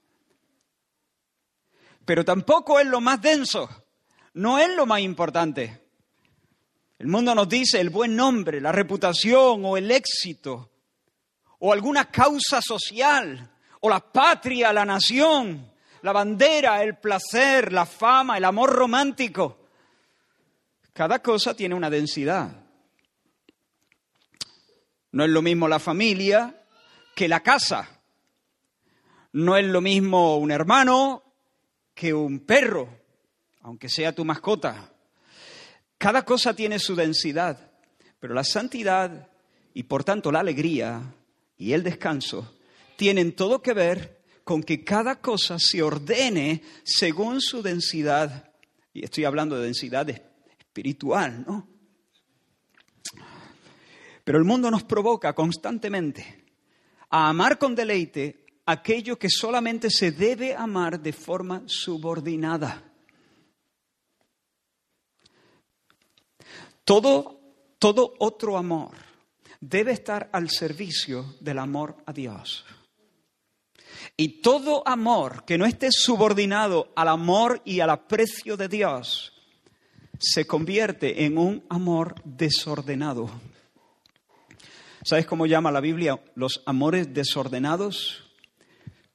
[2.05, 3.69] Pero tampoco es lo más denso.
[4.35, 5.81] No es lo más importante.
[6.99, 10.71] El mundo nos dice el buen nombre, la reputación o el éxito,
[11.61, 18.37] o alguna causa social, o la patria, la nación, la bandera, el placer, la fama,
[18.37, 19.69] el amor romántico.
[20.93, 22.51] Cada cosa tiene una densidad.
[25.13, 26.65] No es lo mismo la familia
[27.15, 28.01] que la casa.
[29.33, 31.23] No es lo mismo un hermano
[31.95, 32.89] que un perro,
[33.63, 34.93] aunque sea tu mascota.
[35.99, 37.73] Cada cosa tiene su densidad,
[38.19, 39.29] pero la santidad
[39.75, 41.15] y por tanto la alegría
[41.57, 42.57] y el descanso
[42.97, 48.51] tienen todo que ver con que cada cosa se ordene según su densidad.
[48.93, 51.69] Y estoy hablando de densidad espiritual, ¿no?
[54.25, 56.45] Pero el mundo nos provoca constantemente
[57.11, 62.85] a amar con deleite aquello que solamente se debe amar de forma subordinada.
[66.85, 67.41] Todo,
[67.79, 68.97] todo otro amor
[69.61, 72.65] debe estar al servicio del amor a Dios.
[74.17, 79.33] Y todo amor que no esté subordinado al amor y al aprecio de Dios
[80.19, 83.31] se convierte en un amor desordenado.
[85.03, 88.25] ¿Sabes cómo llama la Biblia los amores desordenados?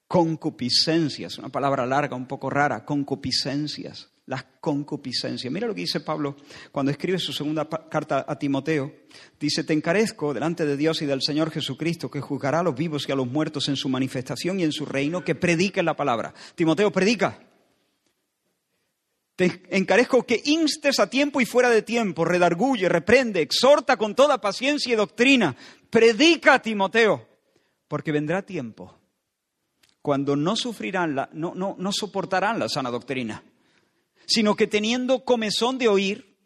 [0.08, 5.54] Concupiscencias, una palabra larga, un poco rara, concupiscencias, las concupiscencias.
[5.54, 6.38] Mira lo que dice Pablo
[6.72, 8.94] cuando escribe su segunda carta a Timoteo.
[9.40, 13.08] Dice, te encarezco delante de Dios y del Señor Jesucristo, que juzgará a los vivos
[13.08, 16.34] y a los muertos en su manifestación y en su reino, que prediquen la palabra.
[16.56, 17.40] Timoteo, predica.
[19.36, 24.40] Te encarezco que instes a tiempo y fuera de tiempo, redarguye, reprende, exhorta con toda
[24.40, 25.56] paciencia y doctrina.
[25.90, 27.28] Predica, Timoteo,
[27.88, 28.98] porque vendrá tiempo
[30.06, 33.44] cuando no sufrirán, la, no, no, no soportarán la sana doctrina,
[34.28, 36.38] sino que teniendo comezón de oír,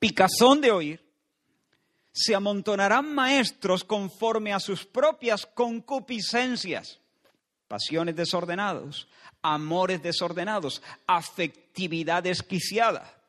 [0.00, 1.14] picazón de oír,
[2.10, 6.98] se amontonarán maestros conforme a sus propias concupiscencias,
[7.68, 9.06] pasiones desordenados,
[9.44, 13.20] amores desordenados, afectividad desquiciada,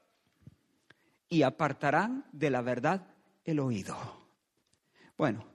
[1.27, 3.05] y apartarán de la verdad
[3.43, 3.97] el oído.
[5.17, 5.45] Bueno,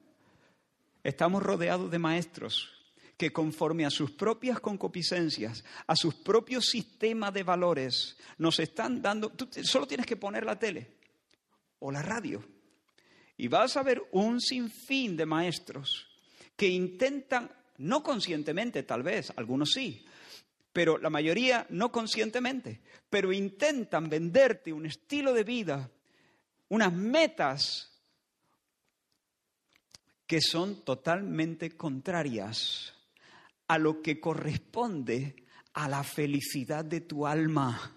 [1.03, 2.69] estamos rodeados de maestros
[3.17, 9.31] que conforme a sus propias concupiscencias, a sus propios sistemas de valores, nos están dando,
[9.31, 10.99] tú solo tienes que poner la tele
[11.79, 12.45] o la radio
[13.39, 16.07] y vas a ver un sinfín de maestros
[16.55, 20.05] que intentan no conscientemente tal vez, algunos sí,
[20.81, 25.91] pero la mayoría no conscientemente, pero intentan venderte un estilo de vida,
[26.71, 28.01] unas metas
[30.27, 32.95] que son totalmente contrarias
[33.69, 37.95] a lo que corresponde a la felicidad de tu alma.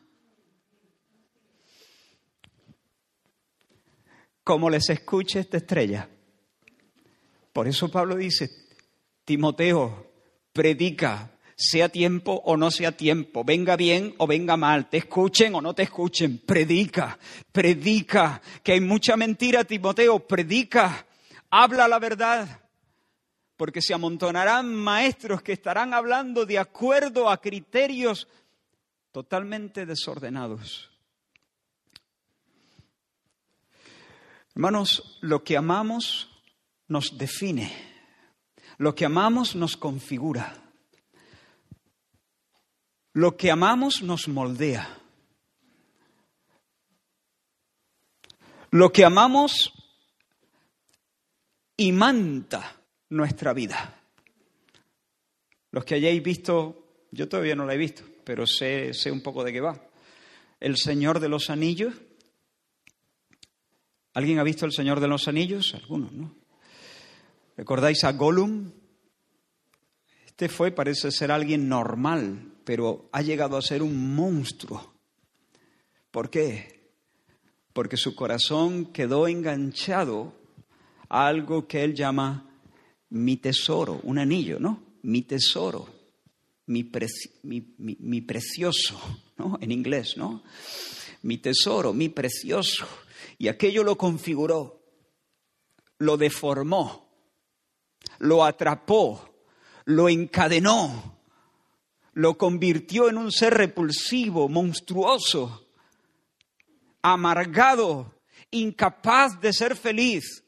[4.44, 6.10] Como les escuche esta estrella.
[7.54, 8.50] Por eso Pablo dice,
[9.24, 10.12] Timoteo,
[10.52, 15.62] predica, sea tiempo o no sea tiempo, venga bien o venga mal, te escuchen o
[15.62, 17.18] no te escuchen, predica,
[17.52, 21.06] predica, que hay mucha mentira, Timoteo, predica,
[21.50, 22.62] habla la verdad,
[23.56, 28.28] porque se amontonarán maestros que estarán hablando de acuerdo a criterios
[29.12, 30.90] totalmente desordenados.
[34.56, 36.30] Hermanos, lo que amamos
[36.88, 37.72] nos define,
[38.78, 40.63] lo que amamos nos configura.
[43.14, 45.00] Lo que amamos nos moldea.
[48.72, 49.72] Lo que amamos
[51.78, 54.02] imanta nuestra vida.
[55.72, 59.44] Los que hayáis visto, yo todavía no la he visto, pero sé, sé un poco
[59.44, 59.80] de qué va.
[60.60, 61.94] El Señor de los Anillos.
[64.14, 65.74] ¿Alguien ha visto El Señor de los Anillos?
[65.76, 66.36] Algunos, ¿no?
[67.58, 68.72] ¿Recordáis a Gollum?
[70.34, 74.96] Este fue, parece ser alguien normal, pero ha llegado a ser un monstruo.
[76.10, 76.90] ¿Por qué?
[77.72, 80.34] Porque su corazón quedó enganchado
[81.08, 82.50] a algo que él llama
[83.12, 84.82] mi tesoro, un anillo, ¿no?
[85.04, 85.88] Mi tesoro,
[86.66, 86.90] mi,
[87.44, 89.00] mi, precioso,
[89.38, 89.60] ¿no?
[89.62, 90.42] En inglés, ¿no?
[91.22, 92.88] Mi tesoro, mi precioso.
[93.38, 94.82] Y aquello lo configuró,
[96.00, 97.08] lo deformó,
[98.18, 99.33] lo atrapó,
[99.86, 101.18] lo encadenó,
[102.14, 105.68] lo convirtió en un ser repulsivo, monstruoso,
[107.02, 108.20] amargado,
[108.52, 110.44] incapaz de ser feliz.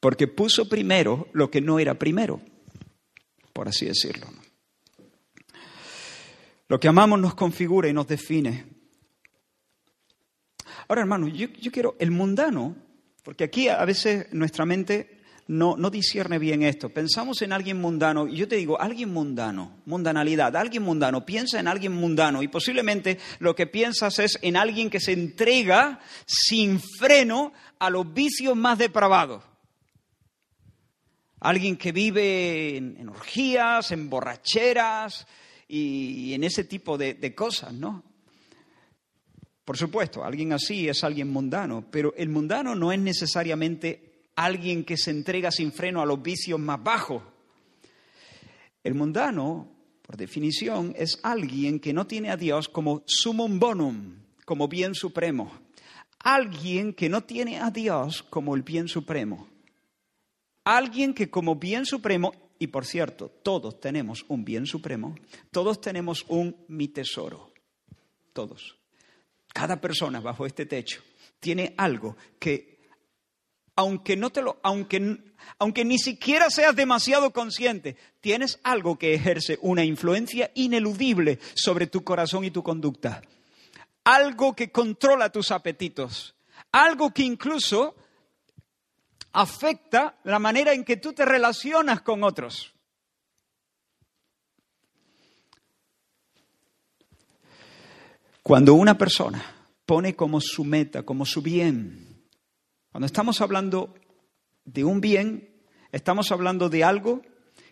[0.00, 2.40] Porque puso primero lo que no era primero,
[3.52, 4.26] por así decirlo.
[6.68, 8.66] Lo que amamos nos configura y nos define.
[10.88, 12.74] Ahora, hermano, yo, yo quiero, el mundano,
[13.22, 16.88] porque aquí a veces nuestra mente no, no discierne bien esto.
[16.88, 21.68] Pensamos en alguien mundano, y yo te digo, alguien mundano, mundanalidad, alguien mundano, piensa en
[21.68, 27.52] alguien mundano, y posiblemente lo que piensas es en alguien que se entrega sin freno
[27.78, 29.42] a los vicios más depravados.
[31.40, 35.26] Alguien que vive en, orgías, en borracheras
[35.66, 38.04] y, en ese tipo de, de cosas, ¿no?
[39.64, 44.96] Por supuesto, alguien así es alguien mundano, pero el mundano no es necesariamente alguien que
[44.96, 47.22] se entrega sin freno a los vicios más bajos.
[48.82, 49.68] El mundano,
[50.02, 55.52] por definición, es alguien que no tiene a Dios como sumum bonum, como bien supremo.
[56.18, 59.48] Alguien que no tiene a Dios como el bien supremo.
[60.64, 65.16] Alguien que como bien supremo, y por cierto, todos tenemos un bien supremo,
[65.50, 67.52] todos tenemos un mi tesoro.
[68.32, 68.76] Todos.
[69.52, 71.02] Cada persona bajo este techo
[71.40, 72.71] tiene algo que
[73.76, 75.18] aunque no te lo, aunque,
[75.58, 82.04] aunque ni siquiera seas demasiado consciente, tienes algo que ejerce una influencia ineludible sobre tu
[82.04, 83.22] corazón y tu conducta.
[84.04, 86.34] Algo que controla tus apetitos.
[86.72, 87.94] Algo que incluso
[89.32, 92.72] afecta la manera en que tú te relacionas con otros.
[98.42, 99.40] Cuando una persona
[99.86, 102.11] pone como su meta, como su bien,
[102.92, 103.94] cuando estamos hablando
[104.66, 105.48] de un bien,
[105.90, 107.22] estamos hablando de algo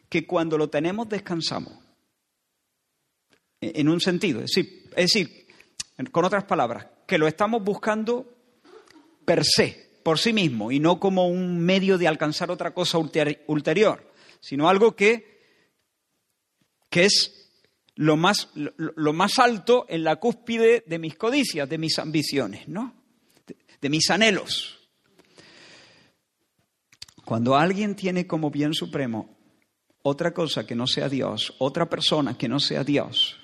[0.08, 1.74] que cuando lo tenemos descansamos.
[3.60, 4.54] En un sentido, es
[4.96, 5.46] decir,
[6.10, 8.34] con otras palabras, que lo estamos buscando
[9.26, 14.10] per se, por sí mismo, y no como un medio de alcanzar otra cosa ulterior,
[14.40, 15.42] sino algo que,
[16.88, 17.52] que es
[17.94, 22.94] lo más, lo, más alto en la cúspide de mis codicias, de mis ambiciones, ¿no?
[23.80, 24.79] de mis anhelos.
[27.30, 29.38] Cuando alguien tiene como bien supremo
[30.02, 33.36] otra cosa que no sea Dios, otra persona que no sea Dios,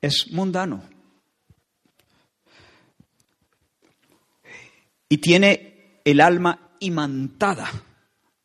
[0.00, 0.82] es mundano.
[5.10, 7.70] Y tiene el alma imantada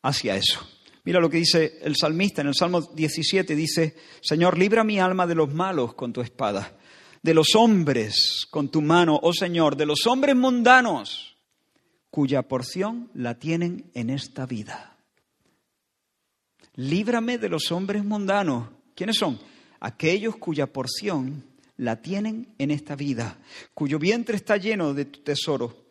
[0.01, 0.59] hacia eso.
[1.05, 5.25] Mira lo que dice el salmista en el Salmo 17, dice, Señor, libra mi alma
[5.25, 6.77] de los malos con tu espada,
[7.23, 11.30] de los hombres con tu mano, oh Señor, de los hombres mundanos
[12.11, 14.97] cuya porción la tienen en esta vida.
[16.75, 18.69] Líbrame de los hombres mundanos.
[18.95, 19.39] ¿Quiénes son?
[19.79, 21.43] Aquellos cuya porción
[21.77, 23.39] la tienen en esta vida,
[23.73, 25.87] cuyo vientre está lleno de tu tesoro.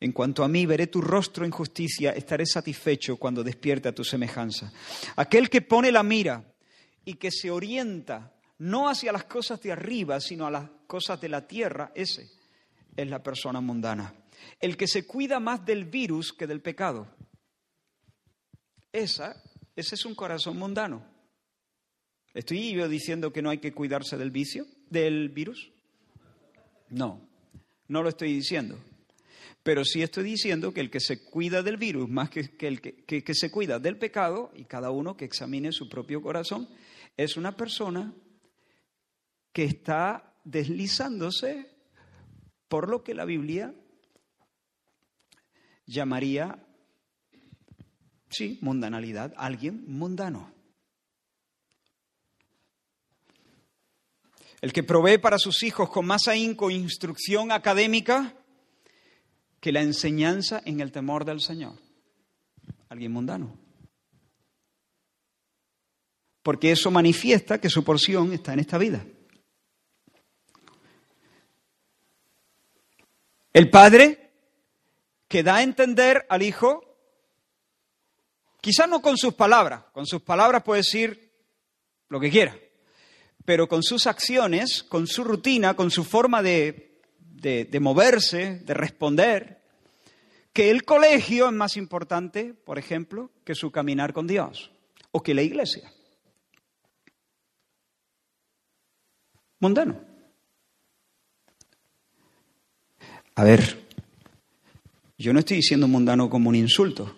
[0.00, 4.04] En cuanto a mí, veré tu rostro en justicia, estaré satisfecho cuando despierte a tu
[4.04, 4.70] semejanza.
[5.16, 6.44] Aquel que pone la mira
[7.04, 11.28] y que se orienta no hacia las cosas de arriba, sino a las cosas de
[11.28, 12.28] la tierra, ese
[12.94, 14.12] es la persona mundana.
[14.60, 17.08] El que se cuida más del virus que del pecado.
[18.92, 19.42] Esa,
[19.74, 21.04] ese es un corazón mundano.
[22.34, 25.70] ¿Estoy yo diciendo que no hay que cuidarse del vicio, del virus?
[26.88, 27.20] No,
[27.88, 28.78] no lo estoy diciendo.
[29.62, 33.34] Pero sí estoy diciendo que el que se cuida del virus más que, el que
[33.34, 36.68] se cuida del pecado, y cada uno que examine su propio corazón,
[37.16, 38.12] es una persona
[39.52, 41.70] que está deslizándose
[42.68, 43.74] por lo que la Biblia
[45.92, 46.58] llamaría,
[48.30, 50.52] sí, mundanalidad, alguien mundano.
[54.60, 58.34] El que provee para sus hijos con más ahínco instrucción académica
[59.60, 61.74] que la enseñanza en el temor del Señor.
[62.88, 63.58] Alguien mundano.
[66.42, 69.04] Porque eso manifiesta que su porción está en esta vida.
[73.52, 74.21] El padre
[75.32, 76.84] que da a entender al hijo,
[78.60, 81.32] quizás no con sus palabras, con sus palabras puede decir
[82.10, 82.54] lo que quiera,
[83.46, 89.62] pero con sus acciones, con su rutina, con su forma de, de, moverse, de responder,
[90.52, 94.70] que el colegio es más importante, por ejemplo, que su caminar con Dios
[95.12, 95.90] o que la iglesia.
[99.60, 99.98] Mundano.
[103.34, 103.81] A ver,
[105.22, 107.16] yo no estoy diciendo mundano como un insulto.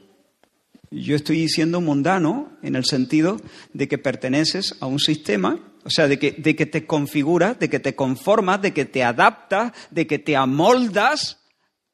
[0.90, 3.40] Yo estoy diciendo mundano en el sentido
[3.72, 7.70] de que perteneces a un sistema, o sea, de que, de que te configuras, de
[7.70, 11.40] que te conformas, de que te adaptas, de que te amoldas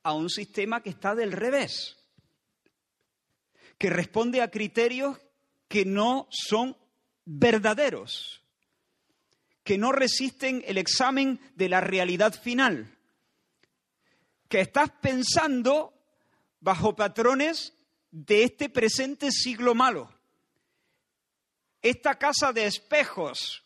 [0.02, 1.96] a un sistema que está del revés,
[3.78, 5.16] que responde a criterios
[5.68, 6.76] que no son
[7.24, 8.42] verdaderos,
[9.62, 12.98] que no resisten el examen de la realidad final,
[14.48, 15.94] que estás pensando
[16.60, 17.74] bajo patrones
[18.10, 20.12] de este presente siglo malo.
[21.82, 23.64] Esta casa de espejos,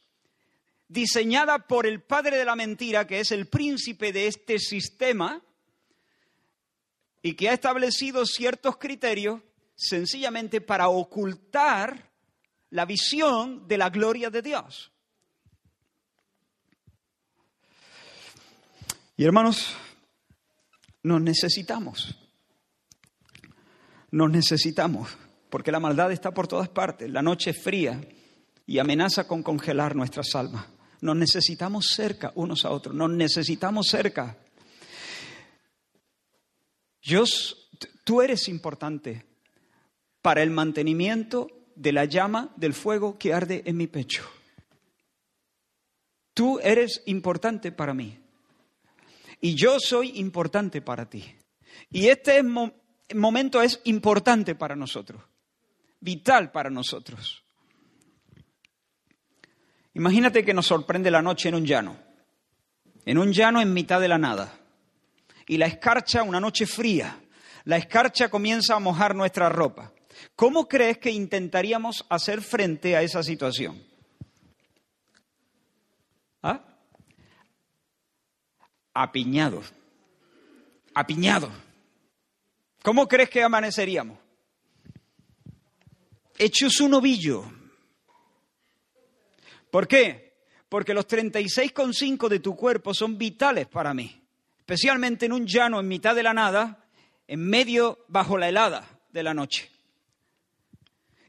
[0.88, 5.42] diseñada por el padre de la mentira, que es el príncipe de este sistema,
[7.22, 9.40] y que ha establecido ciertos criterios
[9.74, 12.11] sencillamente para ocultar
[12.70, 14.92] la visión de la gloria de Dios.
[19.16, 19.74] Y hermanos,
[21.03, 22.24] nos necesitamos.
[24.14, 25.08] Nos necesitamos,
[25.50, 27.10] porque la maldad está por todas partes.
[27.10, 28.00] La noche es fría
[28.64, 30.66] y amenaza con congelar nuestras almas.
[31.00, 34.38] Nos necesitamos cerca unos a otros, nos necesitamos cerca.
[38.04, 39.26] Tú eres importante
[40.22, 44.22] para el mantenimiento de la llama del fuego que arde en mi pecho.
[46.34, 48.16] Tú eres importante para mí.
[49.40, 51.34] Y yo soy importante para ti.
[51.90, 52.38] Y este
[53.14, 55.22] momento es importante para nosotros,
[56.00, 57.42] vital para nosotros.
[59.94, 61.96] Imagínate que nos sorprende la noche en un llano,
[63.05, 64.59] en un llano en mitad de la nada.
[65.46, 67.20] Y la escarcha, una noche fría,
[67.64, 69.92] la escarcha comienza a mojar nuestra ropa.
[70.34, 73.82] ¿Cómo crees que intentaríamos hacer frente a esa situación?
[76.42, 76.74] ¿Ah?
[78.94, 79.72] apiñados.
[80.94, 81.50] Apiñados.
[82.85, 84.18] ¿Cómo crees que amaneceríamos?
[86.37, 87.51] Hechos un ovillo.
[89.70, 90.35] ¿Por qué?
[90.68, 94.22] Porque los 36,5 de tu cuerpo son vitales para mí,
[94.59, 96.85] especialmente en un llano en mitad de la nada,
[97.26, 99.70] en medio bajo la helada de la noche.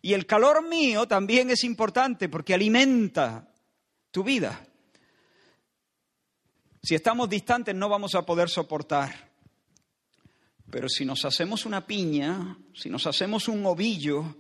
[0.02, 3.48] Y el calor mío también es importante porque alimenta
[4.12, 4.68] tu vida.
[6.84, 9.35] Si estamos distantes no vamos a poder soportar.
[10.70, 14.36] Pero si nos hacemos una piña, si nos hacemos un ovillo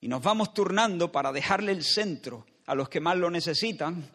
[0.00, 4.08] y nos vamos turnando para dejarle el centro a los que más lo necesitan,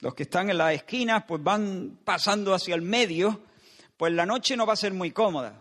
[0.00, 3.42] los que están en las esquinas pues van pasando hacia el medio,
[3.96, 5.60] pues la noche no va a ser muy cómoda,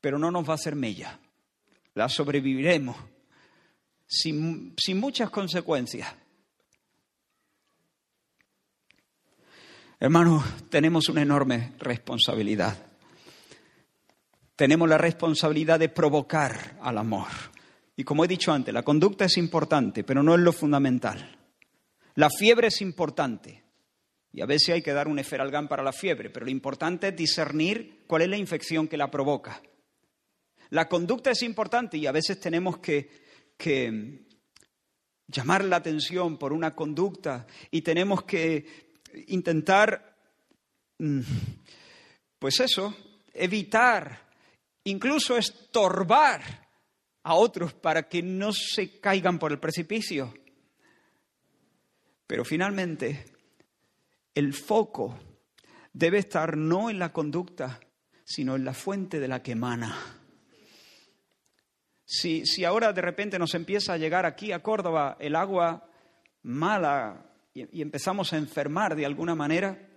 [0.00, 1.18] pero no nos va a hacer mella.
[1.94, 2.96] La sobreviviremos
[4.06, 6.12] sin, sin muchas consecuencias.
[10.00, 12.93] Hermanos, tenemos una enorme responsabilidad.
[14.56, 17.28] Tenemos la responsabilidad de provocar al amor.
[17.96, 21.38] Y como he dicho antes, la conducta es importante, pero no es lo fundamental.
[22.14, 23.62] La fiebre es importante.
[24.32, 27.16] Y a veces hay que dar un eferalgán para la fiebre, pero lo importante es
[27.16, 29.62] discernir cuál es la infección que la provoca.
[30.70, 33.08] La conducta es importante y a veces tenemos que,
[33.56, 34.24] que
[35.28, 38.92] llamar la atención por una conducta y tenemos que
[39.28, 40.16] intentar,
[40.98, 41.20] mm,
[42.40, 42.96] pues eso,
[43.32, 44.23] evitar,
[44.84, 46.68] incluso estorbar
[47.22, 50.34] a otros para que no se caigan por el precipicio.
[52.26, 53.24] Pero finalmente,
[54.34, 55.18] el foco
[55.92, 57.80] debe estar no en la conducta,
[58.24, 59.96] sino en la fuente de la que emana.
[62.06, 65.88] Si, si, ahora de repente nos empieza a llegar aquí a Córdoba el agua
[66.42, 69.88] mala y, y empezamos a enfermar de alguna manera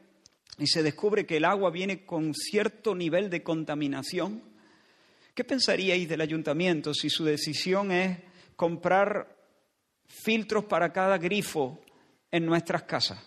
[0.57, 4.41] y se descubre que el agua viene con cierto nivel de contaminación,
[5.38, 8.17] ¿qué pensaríais del ayuntamiento si su decisión es
[8.55, 9.38] comprar
[10.07, 11.79] filtros para cada grifo
[12.31, 13.19] en nuestras casas?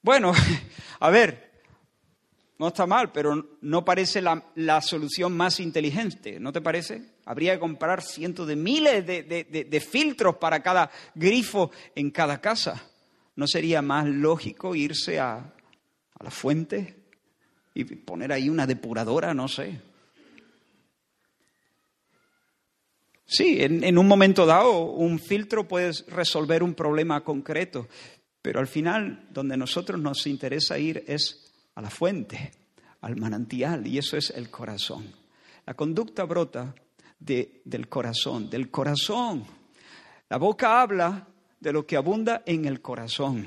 [0.00, 0.32] Bueno,
[1.00, 1.50] a ver,
[2.60, 7.02] no está mal, pero no parece la, solución más inteligente, ¿no te parece?
[7.24, 12.80] Habría que comprar cientos de miles de, filtros para cada grifo en cada casa.
[13.34, 16.99] ¿No sería más lógico irse a, a la fuente
[17.74, 19.34] y poner ahí una depuradora?
[19.34, 19.80] No sé.
[23.26, 27.88] Sí, en, en, un momento dado un filtro puede resolver un problema concreto,
[28.42, 32.50] pero al final, donde nosotros nos interesa ir es a la fuente,
[33.02, 35.12] al manantial, y eso es el corazón.
[35.66, 36.74] La conducta brota
[37.20, 39.44] del corazón, del corazón.
[40.28, 41.28] La boca habla
[41.60, 43.46] de lo que abunda en el corazón.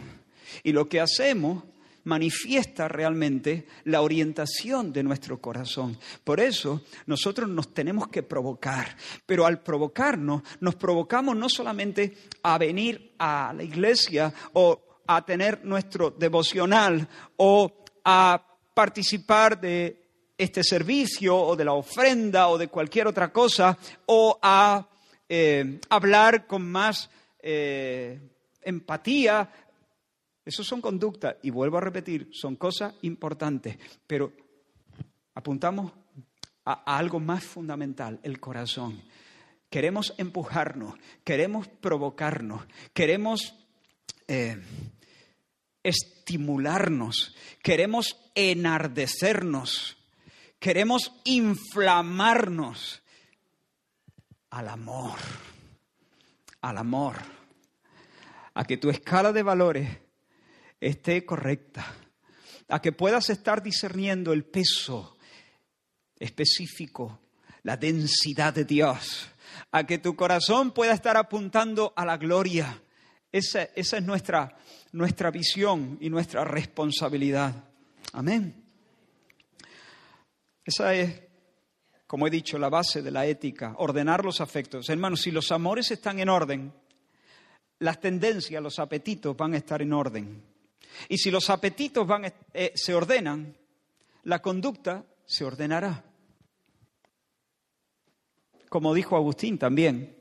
[0.63, 1.63] Y lo que hacemos
[2.05, 5.97] manifiesta realmente la orientación de nuestro corazón.
[6.23, 8.95] Por eso nosotros nos tenemos que provocar,
[9.25, 15.63] pero al provocarnos nos provocamos no solamente a venir a la iglesia o a tener
[15.65, 20.03] nuestro devocional o a participar de
[20.37, 24.87] este servicio o de la ofrenda o de cualquier otra cosa o a
[25.29, 28.19] eh, hablar con más eh,
[28.61, 29.49] empatía
[30.45, 34.33] eso son conductas, y vuelvo a repetir, son cosas importantes, pero
[35.33, 35.93] apuntamos
[36.65, 39.01] a, algo más fundamental, el corazón.
[39.69, 42.63] Queremos empujarnos, queremos provocarnos,
[42.93, 43.55] queremos
[44.27, 44.61] eh,
[45.81, 49.97] estimularnos, queremos enardecernos,
[50.59, 53.01] queremos inflamarnos
[54.49, 55.17] al amor,
[56.61, 57.15] al amor,
[58.53, 60.02] a que tu escala de valores
[60.87, 61.85] esté correcta,
[62.67, 65.17] a que puedas estar discerniendo el peso
[66.19, 67.19] específico,
[67.63, 69.27] la densidad de Dios,
[69.71, 72.81] a que tu corazón pueda estar apuntando a la gloria.
[73.31, 74.57] Esa, es nuestra,
[74.91, 77.53] nuestra visión y nuestra responsabilidad.
[78.11, 78.63] Amén.
[80.63, 81.21] Esa es,
[82.05, 84.87] como he dicho, la base de la ética, ordenar los afectos.
[84.89, 86.73] Hermanos, si los amores están en orden,
[87.79, 90.52] las tendencias, los apetitos van a estar en orden.
[91.09, 93.57] Y si los apetitos van, eh, se ordenan,
[94.23, 96.03] la conducta se ordenará.
[98.69, 100.17] Como dijo Agustín también,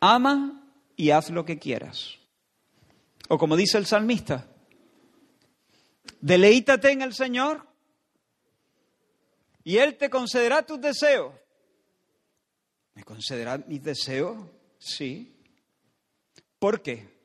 [0.00, 2.18] ama y haz lo que quieras.
[3.28, 4.46] O como dice el salmista,
[6.20, 7.66] deleítate en el Señor
[9.64, 11.34] y Él te concederá tus deseos.
[12.94, 14.36] ¿Me concederá mis deseos?
[14.78, 15.36] Sí.
[16.58, 17.15] ¿Por qué?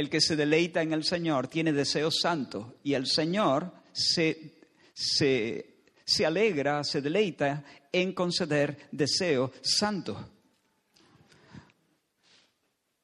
[0.00, 4.54] El que se deleita en el Señor tiene deseos santos y el Señor se,
[4.94, 10.16] se, alegra, se deleita en conceder deseos santos.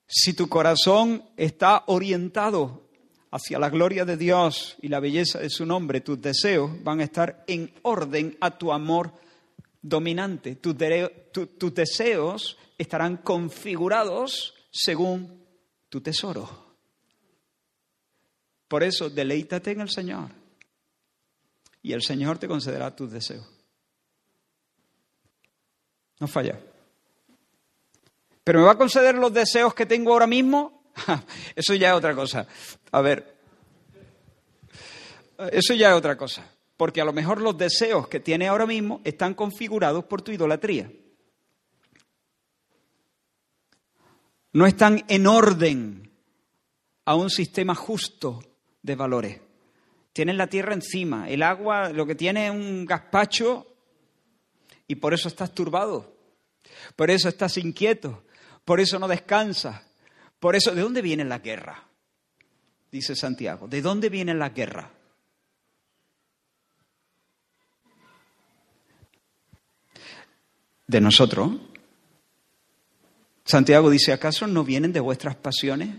[0.07, 2.89] Si tu corazón está orientado
[3.31, 7.05] hacia la gloria de Dios y la belleza de su nombre, tus deseos van a
[7.05, 9.13] estar en orden a tu amor
[9.83, 10.57] dominante.
[10.57, 10.75] Tus,
[11.59, 15.45] tus deseos estarán configurados según
[15.91, 16.66] tu tesoro.
[18.69, 20.31] Por eso, deleítate en el Señor
[21.83, 23.47] y el Señor te concederá tus deseos.
[26.19, 26.59] No falla.
[28.43, 30.93] ¿Pero me va a conceder los deseos que tengo ahora mismo?
[31.55, 32.47] Eso ya es otra cosa.
[32.91, 33.37] A ver,
[35.53, 36.51] eso ya es otra cosa.
[36.77, 40.91] Porque a lo mejor los deseos que tiene ahora mismo están configurados por tu idolatría.
[44.53, 46.11] No están en orden
[47.05, 48.41] a un sistema justo
[48.87, 49.41] de valores.
[50.13, 53.67] tienes la tierra encima, el agua lo que tiene es un gazpacho
[54.87, 56.17] y por eso estás turbado,
[56.95, 58.25] por eso estás inquieto,
[58.65, 59.83] por eso no descansas,
[60.39, 61.83] por eso, ¿de dónde viene la guerra?
[62.91, 64.91] Dice Santiago, ¿de dónde viene la guerra?
[70.87, 71.51] De nosotros.
[73.45, 75.91] Santiago dice, ¿acaso no vienen de vuestras pasiones,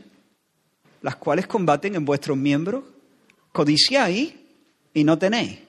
[1.02, 2.84] las cuales combaten en vuestros miembros?
[3.52, 4.34] Codiciáis
[4.94, 5.60] y no tenéis.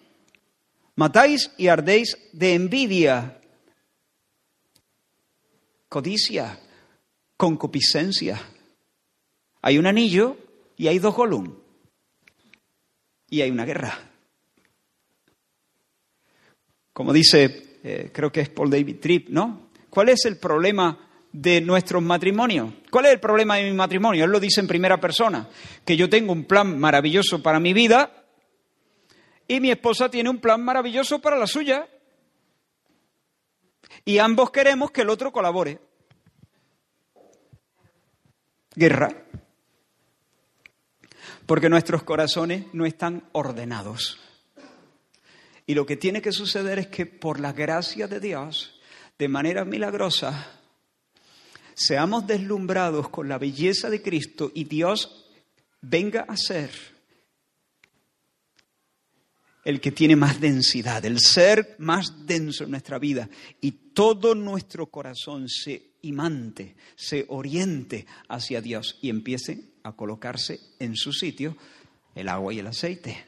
[0.96, 3.40] Matáis y ardéis de envidia.
[5.88, 6.58] Codicia,
[7.36, 8.40] concupiscencia.
[9.62, 10.36] Hay un anillo
[10.76, 11.54] y hay dos Gollum.
[13.30, 13.98] Y hay una guerra.
[16.92, 19.68] Como dice, eh, creo que es Paul David Tripp, ¿no?
[19.88, 21.07] ¿Cuál es el problema
[21.40, 22.72] de nuestros matrimonios.
[22.90, 24.24] ¿Cuál es el problema de mi matrimonio?
[24.24, 25.48] Él lo dice en primera persona,
[25.84, 28.24] que yo tengo un plan maravilloso para mi vida
[29.46, 31.88] y mi esposa tiene un plan maravilloso para la suya.
[34.04, 35.78] Y ambos queremos que el otro colabore.
[38.74, 39.08] Guerra.
[41.46, 44.18] Porque nuestros corazones no están ordenados.
[45.66, 48.80] Y lo que tiene que suceder es que por la gracia de Dios,
[49.18, 50.57] de manera milagrosa,
[51.78, 55.26] seamos deslumbrados con la belleza de Cristo y Dios
[55.80, 56.70] venga a ser
[59.64, 63.28] el que tiene más densidad, el ser más denso en nuestra vida
[63.60, 70.96] y todo nuestro corazón se imante, se oriente hacia Dios y empiece a colocarse en
[70.96, 71.56] su sitio
[72.14, 73.24] el agua y el aceite.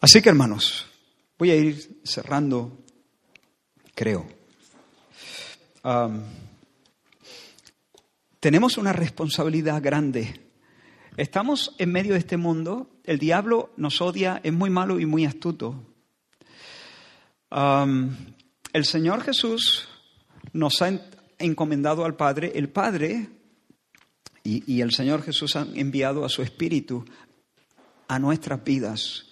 [0.00, 0.89] Así que hermanos,
[1.40, 2.84] Voy a ir cerrando,
[3.94, 4.28] creo.
[8.38, 10.38] tenemos una responsabilidad grande.
[11.16, 15.24] Estamos en medio de este mundo, el diablo nos odia, es muy malo y muy
[15.24, 15.82] astuto.
[17.50, 19.88] el Señor Jesús
[20.52, 20.92] nos ha
[21.38, 23.30] encomendado al Padre, el Padre
[24.44, 27.02] y, el Señor Jesús han enviado a su Espíritu
[28.08, 29.29] a nuestras vidas.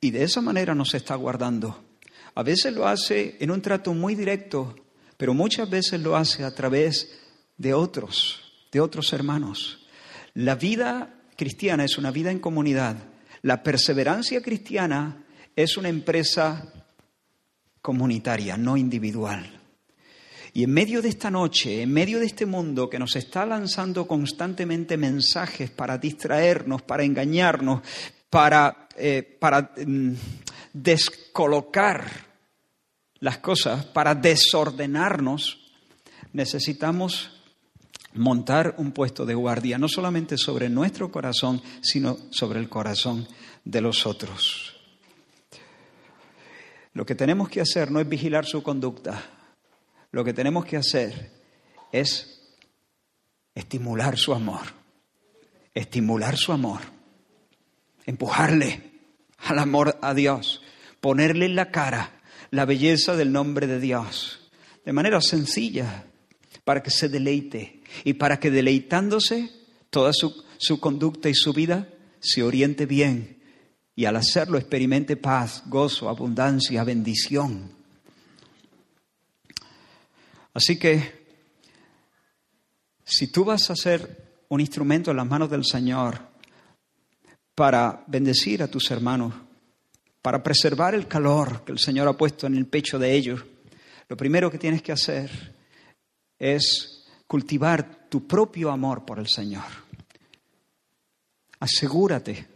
[0.00, 1.84] Y de esa manera nos está guardando.
[2.34, 4.76] A veces lo hace en un trato muy directo,
[5.16, 7.18] pero muchas veces lo hace a través
[7.56, 8.40] de otros,
[8.70, 9.86] de otros hermanos.
[10.34, 12.96] La vida cristiana es una vida en comunidad.
[13.42, 15.24] La perseverancia cristiana
[15.56, 16.72] es una empresa
[17.82, 19.58] comunitaria, no individual.
[20.52, 24.06] Y en medio de esta noche, en medio de este mundo que nos está lanzando
[24.06, 27.82] constantemente mensajes para distraernos, para engañarnos,
[28.30, 30.12] para, eh, para mm,
[30.72, 32.28] descolocar
[33.20, 35.72] las cosas, para desordenarnos,
[36.32, 37.32] necesitamos
[38.14, 43.26] montar un puesto de guardia, no solamente sobre nuestro corazón, sino sobre el corazón
[43.64, 44.74] de los otros.
[46.94, 49.22] Lo que tenemos que hacer no es vigilar su conducta,
[50.10, 51.32] lo que tenemos que hacer
[51.92, 52.56] es
[53.54, 54.62] estimular su amor,
[55.74, 56.97] estimular su amor
[58.08, 58.80] empujarle
[59.36, 60.62] al amor a Dios,
[61.02, 64.50] ponerle en la cara la belleza del nombre de Dios,
[64.86, 66.06] de manera sencilla,
[66.64, 69.50] para que se deleite y para que deleitándose
[69.90, 71.86] toda su, su conducta y su vida
[72.18, 73.42] se oriente bien
[73.94, 77.70] y al hacerlo experimente paz, gozo, abundancia, bendición.
[80.54, 81.26] Así que,
[83.04, 86.27] si tú vas a ser un instrumento en las manos del Señor,
[87.58, 89.34] para bendecir a tus hermanos,
[90.22, 93.44] para preservar el calor que el Señor ha puesto en el pecho de ellos,
[94.08, 95.56] lo primero que tienes que hacer
[96.38, 99.64] es cultivar tu propio amor por el Señor.
[101.58, 102.46] Asegúrate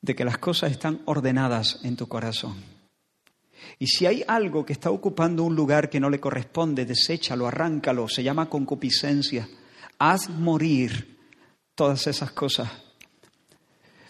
[0.00, 2.54] de que las cosas están ordenadas en tu corazón.
[3.78, 8.08] Y si hay algo que está ocupando un lugar que no le corresponde, deséchalo, arráncalo,
[8.08, 9.46] se llama concupiscencia.
[9.98, 11.18] Haz morir
[11.74, 12.83] todas esas cosas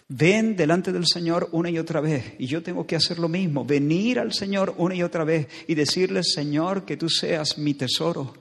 [0.07, 2.33] Ven delante del Señor una y otra vez.
[2.37, 5.73] Y yo tengo que hacer lo mismo, venir al Señor una y otra vez y
[5.73, 8.33] decirle, Señor, que tú seas mi tesoro,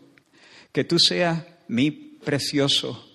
[0.72, 3.12] que tú seas mi precioso,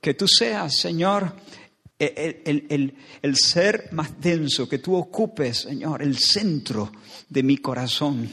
[0.00, 1.34] que tú seas, Señor,
[1.98, 6.90] el, el, ser más denso, que tú ocupes, Señor, el centro
[7.28, 8.28] de mi corazón,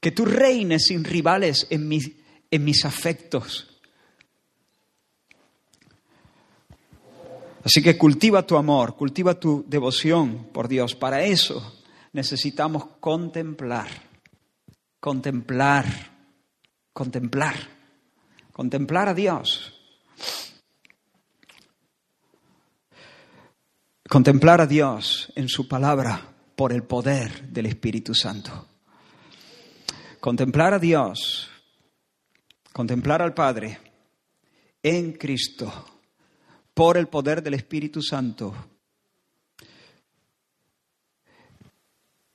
[0.00, 1.88] que tú reines sin rivales en,
[2.50, 3.73] en mis afectos
[7.64, 10.94] Así que cultiva tu amor, cultiva tu devoción por Dios.
[10.94, 13.88] Para eso necesitamos contemplar,
[15.00, 15.86] contemplar,
[16.92, 17.56] contemplar,
[18.52, 19.80] contemplar a Dios.
[24.10, 28.68] Contemplar a Dios en su palabra por el poder del Espíritu Santo.
[30.20, 31.48] Contemplar a Dios,
[32.74, 33.78] contemplar al Padre
[34.82, 35.93] en Cristo
[36.74, 38.52] por el poder del Espíritu Santo.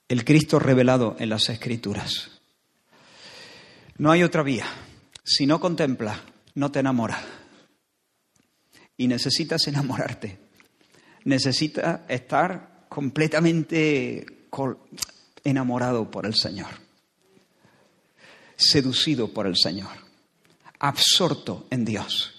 [0.07, 2.31] El Cristo revelado en las Escrituras.
[3.97, 4.65] No hay otra vía.
[5.23, 6.17] Si no contemplas,
[6.55, 7.21] no te enamoras.
[8.97, 10.39] Y necesitas enamorarte.
[11.25, 14.25] Necesitas estar completamente
[15.43, 16.69] enamorado por el Señor.
[18.55, 19.91] Seducido por el Señor.
[20.79, 22.38] Absorto en Dios.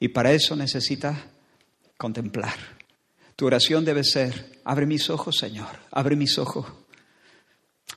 [0.00, 1.18] Y para eso necesitas
[1.98, 2.54] contemplar.
[3.36, 6.66] Tu oración debe ser, abre mis ojos, Señor, abre mis ojos.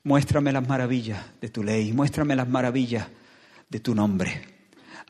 [0.04, 3.08] Muéstrame las maravillas de tu ley, muéstrame las maravillas
[3.70, 4.41] de tu nombre.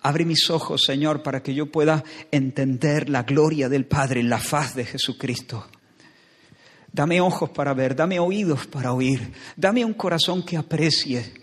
[0.03, 4.37] Abre mis ojos, Señor, para que yo pueda entender la gloria del Padre en la
[4.37, 5.67] faz de Jesucristo.
[6.91, 11.33] Dame ojos para ver, dame oídos para oír, dame un corazón que aprecie.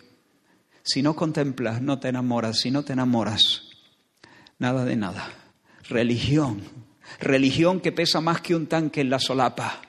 [0.84, 3.62] Si no contemplas, no te enamoras, si no te enamoras,
[4.58, 5.39] nada de nada
[5.90, 6.62] religión.
[7.18, 9.82] Religión que pesa más que un tanque en la solapa.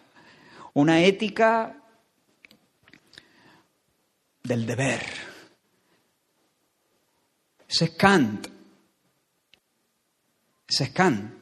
[0.74, 1.82] Una ética
[4.44, 5.02] del deber.
[7.68, 8.48] Ese es Kant.
[10.68, 11.34] Ese es Kant.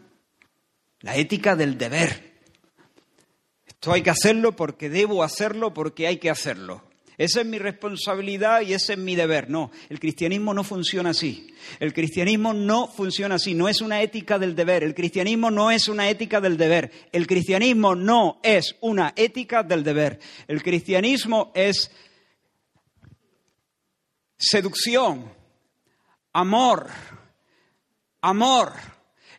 [1.02, 2.30] La ética del deber.
[3.66, 6.84] Esto hay que hacerlo porque debo hacerlo, porque hay que hacerlo.
[7.20, 9.50] Esa es mi responsabilidad y ese es mi deber.
[9.50, 11.54] No, el cristianismo no funciona así.
[11.82, 13.54] El cristianismo no funciona así.
[13.54, 14.86] No es una ética del deber.
[14.86, 16.90] El cristianismo no es una ética del deber.
[17.12, 20.18] El cristianismo no es una ética del deber.
[20.48, 21.92] El cristianismo es
[24.38, 25.30] seducción,
[26.32, 26.88] amor,
[28.22, 28.72] amor.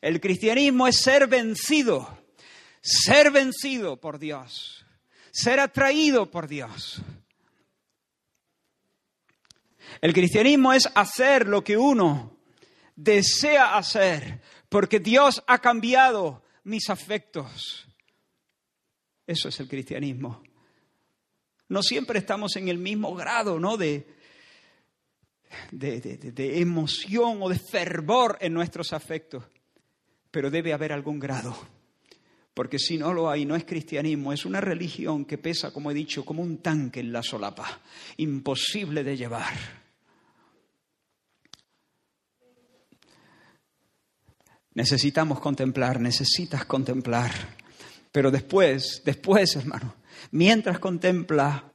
[0.03, 2.19] El cristianismo es ser vencido,
[2.83, 4.85] ser vencido por Dios,
[5.31, 7.03] ser atraído por Dios.
[10.01, 12.37] El cristianismo es hacer lo que uno
[12.97, 17.87] desea hacer, porque Dios ha cambiado mis afectos.
[19.27, 20.43] Eso es el cristianismo.
[21.69, 23.77] No siempre estamos en el mismo grado, ¿no?
[23.77, 24.07] De,
[25.71, 29.45] de, de, emoción o de fervor en nuestros afectos,
[30.31, 31.57] pero debe haber algún grado,
[32.55, 35.95] porque si no lo hay, no es cristianismo, es una religión que pesa, como he
[35.95, 37.81] dicho, como un tanque en la solapa,
[38.17, 39.80] imposible de llevar.
[44.75, 47.31] Necesitamos contemplar, necesitas contemplar.
[48.13, 49.95] Pero después, después, hermano,
[50.31, 51.73] mientras contempla,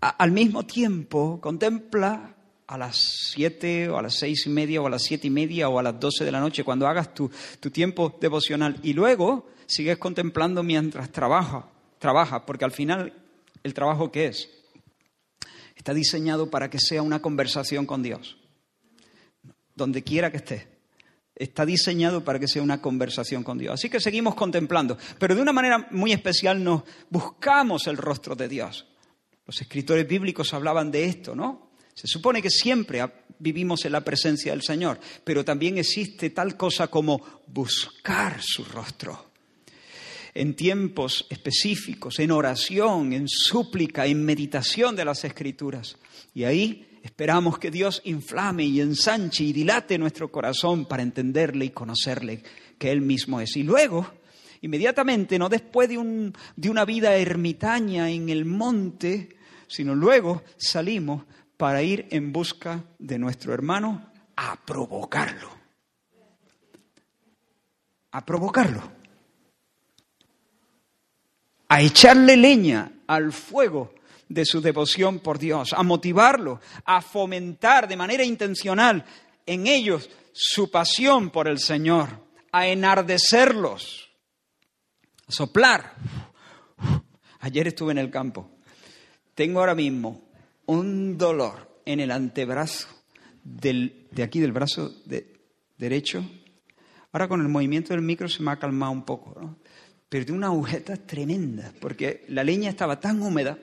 [0.00, 2.36] al mismo tiempo contempla
[2.66, 2.96] a las
[3.30, 5.82] siete o a las seis y media o a las siete y media o a
[5.82, 7.30] las doce de la noche cuando hagas tu,
[7.60, 13.12] tu tiempo devocional y luego sigues contemplando mientras trabaja, trabaja, porque al final
[13.62, 14.50] el trabajo que es
[15.74, 18.38] está diseñado para que sea una conversación con Dios,
[19.74, 20.73] donde quiera que estés.
[21.36, 23.74] Está diseñado para que sea una conversación con Dios.
[23.74, 28.48] Así que seguimos contemplando, pero de una manera muy especial nos buscamos el rostro de
[28.48, 28.86] Dios.
[29.46, 31.70] Los escritores bíblicos hablaban de esto, ¿no?
[31.94, 33.02] Se supone que siempre
[33.38, 39.30] vivimos en la presencia del Señor, pero también existe tal cosa como buscar su rostro.
[40.34, 45.96] En tiempos específicos, en oración, en súplica, en meditación de las escrituras.
[46.34, 51.70] Y ahí Esperamos que Dios inflame y ensanche y dilate nuestro corazón para entenderle y
[51.70, 52.42] conocerle,
[52.78, 53.58] que Él mismo es.
[53.58, 54.10] Y luego,
[54.62, 59.36] inmediatamente, no después de, de una vida ermitaña en el monte,
[59.66, 61.24] sino luego salimos
[61.58, 65.50] para ir en busca de nuestro hermano a provocarlo.
[68.12, 68.80] A provocarlo.
[71.68, 73.92] A echarle leña al fuego
[74.28, 79.04] de su devoción por Dios, a motivarlo, a fomentar de manera intencional
[79.46, 82.08] en ellos su pasión por el Señor,
[82.52, 84.10] a enardecerlos,
[85.26, 85.94] a soplar.
[87.40, 88.50] Ayer estuve en el campo.
[89.34, 90.28] Tengo ahora mismo
[90.66, 92.88] un dolor en el antebrazo
[93.42, 94.92] de aquí del brazo
[95.76, 96.24] derecho.
[97.12, 99.56] Ahora con el movimiento del micro se me ha calmado un poco,
[100.08, 103.58] pero de una agujeta tremenda, porque la leña estaba tan húmeda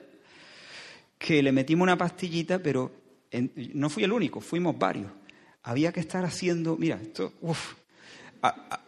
[1.22, 2.90] que le metimos una pastillita, pero
[3.74, 5.12] no fui el único, fuimos varios.
[5.62, 7.74] Había que estar haciendo, mira, esto, uff,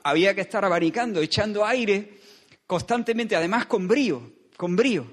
[0.03, 2.19] había que estar abanicando, echando aire
[2.67, 5.07] constantemente, además con brío, con brío.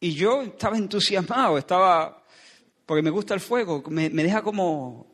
[0.00, 2.24] Y yo estaba entusiasmado, estaba,
[2.84, 5.06] porque me gusta el fuego, me, deja como,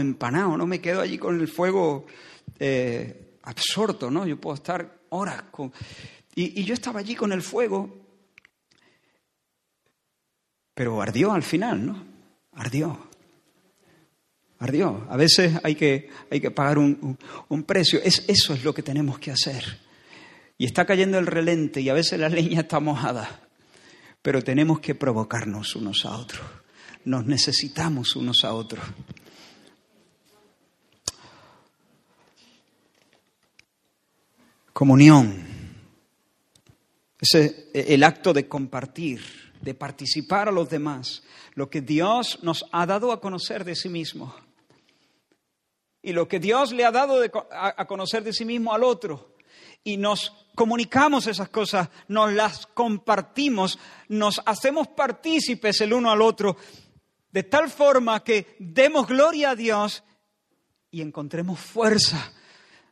[0.00, 0.66] empanado, ¿no?
[0.66, 2.06] Me quedo allí con el fuego
[2.58, 4.26] eh, absorto, ¿no?
[4.26, 5.42] Yo puedo estar horas.
[5.50, 5.70] Con...
[6.34, 8.03] Y yo estaba allí con el fuego,
[10.74, 12.04] pero ardió al final, ¿no?
[12.52, 13.08] Ardió.
[14.58, 15.06] Ardió.
[15.08, 17.18] A veces hay que, hay que pagar un,
[17.48, 18.00] un, precio.
[18.02, 19.78] Es, eso es lo que tenemos que hacer.
[20.58, 23.40] Y está cayendo el relente y a veces la leña está mojada.
[24.22, 26.46] Pero tenemos que provocarnos unos a otros.
[27.04, 28.84] Nos necesitamos unos a otros.
[34.72, 35.54] Comunión.
[37.20, 37.34] Es
[37.72, 39.22] el acto de compartir,
[39.64, 41.22] de participar a los demás,
[41.54, 44.34] lo que Dios nos ha dado a conocer de sí mismo.
[46.02, 49.36] Y lo que Dios le ha dado a conocer de sí mismo al otro.
[49.82, 56.58] Y nos comunicamos esas cosas, nos las compartimos, nos hacemos partícipes el uno al otro,
[57.30, 60.04] de tal forma que demos gloria a Dios
[60.90, 62.32] y encontremos fuerza,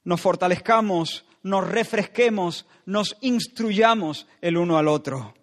[0.05, 5.35] nos fortalezcamos, nos refresquemos, nos instruyamos el uno al otro.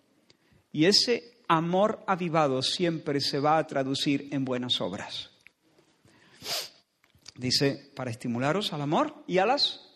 [0.72, 5.32] Y ese amor avivado siempre se va a traducir en buenas obras.
[7.36, 9.90] Dice, para estimularos al amor y a las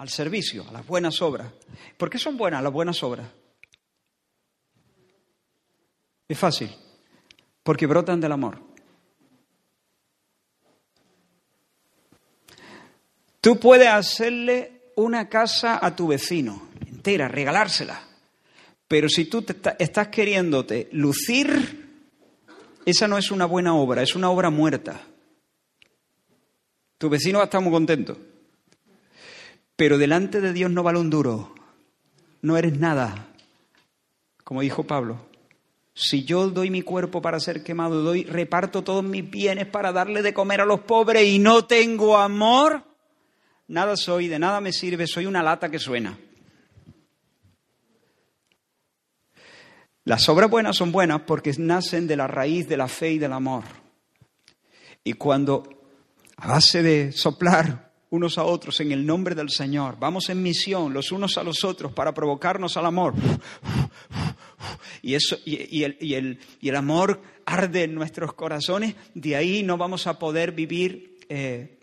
[0.00, 1.52] al servicio, a las buenas obras.
[1.98, 3.28] ¿Por qué son buenas las buenas obras?
[6.26, 6.74] Es fácil,
[7.62, 8.62] porque brotan del amor.
[13.42, 18.09] Tú puedes hacerle una casa a tu vecino, entera, regalársela.
[18.90, 22.02] Pero si tú te estás queriéndote lucir,
[22.84, 25.00] esa no es una buena obra, es una obra muerta.
[26.98, 28.18] Tu vecino va a estar muy contento.
[29.76, 31.54] Pero delante de Dios no vale un duro.
[32.42, 33.28] No eres nada.
[34.42, 35.24] Como dijo Pablo.
[35.94, 40.20] Si yo doy mi cuerpo para ser quemado, doy, reparto todos mis bienes para darle
[40.20, 42.82] de comer a los pobres y no tengo amor,
[43.68, 46.18] nada soy, de nada me sirve, soy una lata que suena.
[50.04, 53.32] Las obras buenas son buenas porque nacen de la raíz de la fe y del
[53.32, 53.64] amor.
[55.04, 55.68] Y cuando,
[56.36, 59.96] a base de soplar unos a otros en el nombre del Señor.
[59.98, 63.14] Vamos en misión los unos a los otros para provocarnos al amor.
[65.02, 68.94] Y, el, amor arde en nuestros corazones.
[69.14, 71.78] De ahí no vamos a poder vivir eh,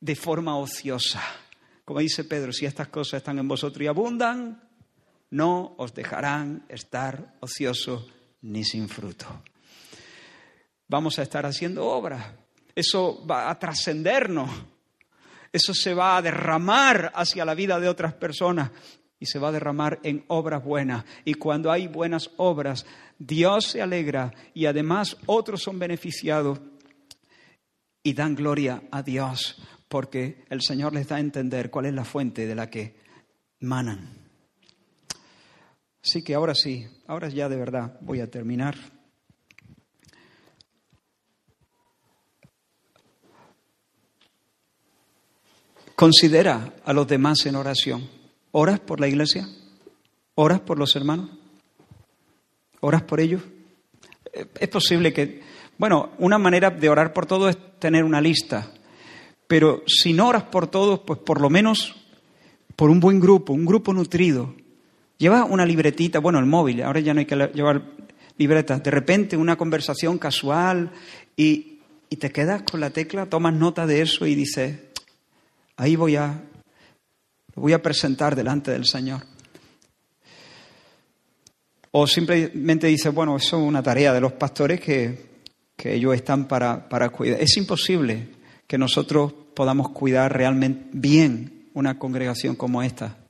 [0.00, 1.20] de forma ociosa.
[1.84, 4.63] Como dice Pedro, si estas cosas están en vosotros y abundan,
[5.34, 8.06] no os dejarán estar ociosos
[8.42, 9.26] ni sin fruto.
[10.86, 12.24] Vamos a estar haciendo obras.
[12.74, 14.50] Eso va a trascendernos
[15.54, 18.72] eso se va a derramar hacia la vida de otras personas
[19.20, 21.04] y se va a derramar en obras buenas.
[21.24, 22.84] Y cuando hay buenas obras,
[23.20, 26.58] Dios se alegra y además otros son beneficiados
[28.02, 32.04] y dan gloria a Dios porque el Señor les da a entender cuál es la
[32.04, 32.96] fuente de la que
[33.60, 34.23] manan.
[36.04, 38.76] Así que ahora sí, ahora ya de verdad voy a terminar.
[45.94, 48.06] Considera a los demás en oración.
[48.50, 49.48] ¿Oras por la iglesia?
[50.34, 51.30] ¿Oras por los hermanos?
[52.80, 53.42] ¿Oras por ellos?
[54.60, 55.42] Es posible que,
[55.78, 58.70] bueno, una manera de orar por todos es tener una lista,
[59.46, 61.94] pero si no oras por todos, pues por lo menos
[62.76, 64.54] por un buen grupo, un grupo nutrido.
[65.24, 67.82] Lleva una libretita, bueno, el móvil, ahora ya no hay que llevar
[68.36, 70.90] libretas, de repente una conversación casual
[71.34, 71.80] y,
[72.18, 74.80] te quedas con la tecla, tomas nota de eso y dices,
[75.78, 76.42] Ahí voy a,
[77.54, 79.22] voy a presentar delante del Señor.
[81.92, 85.32] O simplemente dice, bueno, eso es una tarea de los pastores que,
[85.84, 87.40] ellos están para, para cuidar.
[87.40, 88.28] Es imposible
[88.66, 93.23] que nosotros podamos cuidar realmente bien una congregación como esta.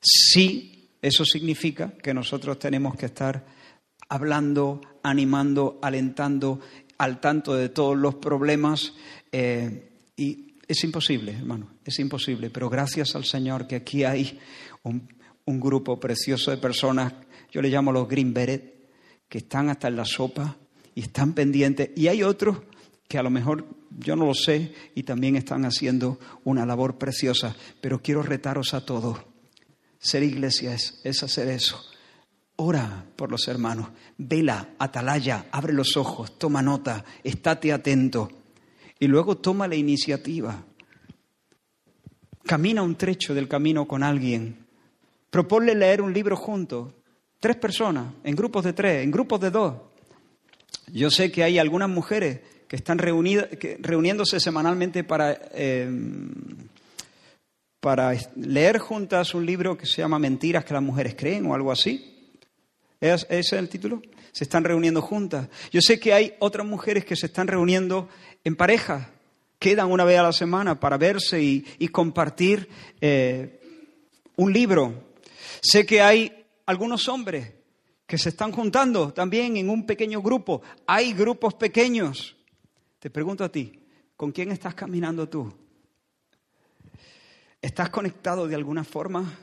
[0.00, 3.46] Sí, eso significa que nosotros tenemos que estar
[4.08, 6.60] hablando, animando, alentando,
[6.98, 8.92] al tanto de todos los problemas
[9.30, 14.38] eh, y es imposible, hermano, es imposible, pero gracias al Señor que aquí hay
[14.82, 15.08] un,
[15.46, 17.14] grupo precioso de personas,
[17.50, 18.74] yo le llamo los Green Beret,
[19.28, 20.58] que están hasta en la sopa
[20.94, 22.58] y están pendientes, y hay otros
[23.08, 23.64] que a lo mejor
[23.98, 28.84] yo no lo sé y también están haciendo una labor preciosa, pero quiero retaros a
[28.84, 29.18] todos.
[29.98, 31.80] Ser iglesia es, es hacer eso.
[32.56, 38.30] Ora por los hermanos, vela, atalaya, abre los ojos, toma nota, estate atento
[38.98, 40.64] y luego toma la iniciativa.
[42.44, 44.66] Camina un trecho del camino con alguien.
[45.30, 46.92] Proponle leer un libro juntos.
[47.38, 49.74] Tres personas, en grupos de tres, en grupos de dos.
[50.92, 53.48] Yo sé que hay algunas mujeres que están reunidas,
[53.80, 56.32] reuniéndose semanalmente para, em,
[57.88, 61.72] para leer juntas un libro que se llama Mentiras que las mujeres creen o algo
[61.72, 62.36] así.
[63.00, 64.02] ¿Es, ¿Ese es el título?
[64.30, 65.48] Se están reuniendo juntas.
[65.72, 68.10] Yo sé que hay otras mujeres que se están reuniendo
[68.44, 69.10] en pareja.
[69.58, 72.68] Quedan una vez a la semana para verse y, compartir
[73.00, 73.58] eh,
[74.36, 74.92] un libro.
[75.62, 77.54] Sé que hay algunos hombres
[78.06, 80.60] que se están juntando también en un pequeño grupo.
[80.86, 82.36] Hay grupos pequeños.
[82.98, 83.80] Te pregunto a ti,
[84.14, 85.67] ¿con quién estás caminando tú?
[87.60, 89.36] ¿Estás conectado de alguna forma?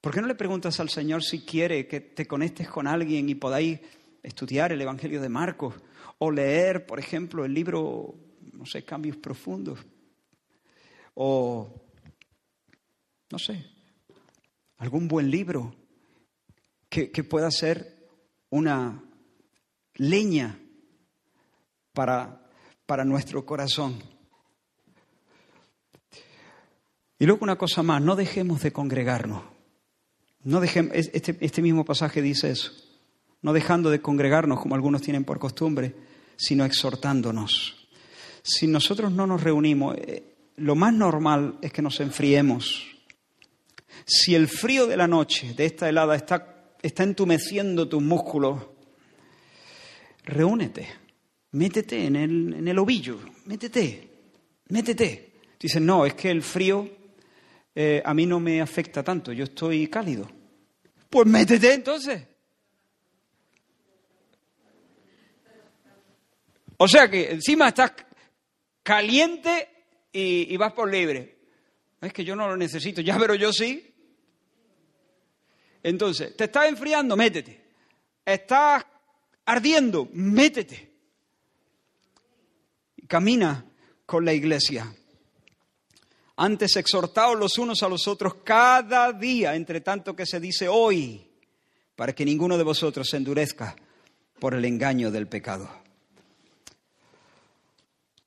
[0.00, 3.34] ¿Por qué no le preguntas al Señor si quiere que te conectes con alguien y
[3.34, 3.80] podáis
[4.22, 5.74] estudiar el Evangelio de Marcos
[6.18, 8.14] o leer, por ejemplo, el libro,
[8.52, 9.80] no sé, Cambios Profundos?
[11.14, 11.68] O,
[13.32, 13.66] no sé,
[14.76, 15.74] algún buen libro
[16.88, 18.08] que, que pueda ser
[18.50, 19.02] una
[19.94, 20.60] leña
[21.92, 22.48] para,
[22.86, 24.13] para nuestro corazón.
[27.24, 29.44] Y luego una cosa más, no dejemos de congregarnos.
[30.42, 32.70] No dejemos, este, este mismo pasaje dice eso.
[33.40, 35.94] No dejando de congregarnos como algunos tienen por costumbre,
[36.36, 37.88] sino exhortándonos.
[38.42, 42.84] Si nosotros no nos reunimos, eh, lo más normal es que nos enfriemos.
[44.04, 48.60] Si el frío de la noche, de esta helada, está, está entumeciendo tus músculos,
[50.24, 50.88] reúnete,
[51.52, 54.10] métete en el, en el ovillo, métete,
[54.68, 55.32] métete.
[55.58, 57.03] Dicen, no, es que el frío
[57.74, 60.30] eh, a mí no me afecta tanto, yo estoy cálido.
[61.10, 62.22] Pues métete entonces.
[66.76, 67.92] O sea que encima estás
[68.82, 69.68] caliente
[70.12, 71.38] y, vas por libre.
[72.00, 73.94] Es que yo no lo necesito, ya, pero yo sí.
[75.82, 77.64] Entonces, te estás enfriando, métete.
[78.24, 78.84] Estás
[79.44, 80.92] ardiendo, métete.
[83.06, 83.64] Camina
[84.06, 84.94] con la iglesia.
[86.36, 91.30] Antes exhortaos los unos a los otros cada día, entre tanto que se dice hoy,
[91.94, 93.76] para que ninguno de vosotros se endurezca
[94.40, 95.70] por el engaño del pecado.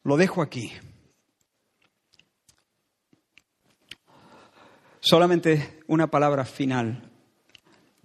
[0.04, 0.72] Lo dejo aquí.
[5.02, 7.12] Solamente una palabra final,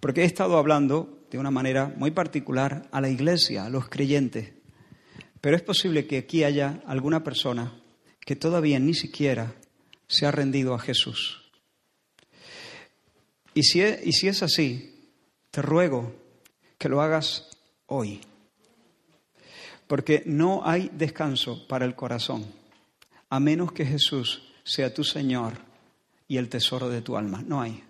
[0.01, 4.53] porque he estado hablando de una manera muy particular a la iglesia, a los creyentes,
[5.39, 7.81] pero es posible que aquí haya alguna persona
[8.19, 9.55] que todavía ni siquiera
[10.13, 11.41] se ha rendido a Jesús.
[13.53, 15.11] Y si, es, y si es así,
[15.51, 16.13] te ruego
[16.77, 17.49] que lo hagas
[17.87, 18.21] hoy.
[19.87, 22.45] Porque no hay descanso para el corazón,
[23.29, 25.53] a menos que Jesús sea tu Señor
[26.27, 27.43] y el tesoro de tu alma.
[27.45, 27.83] No hay.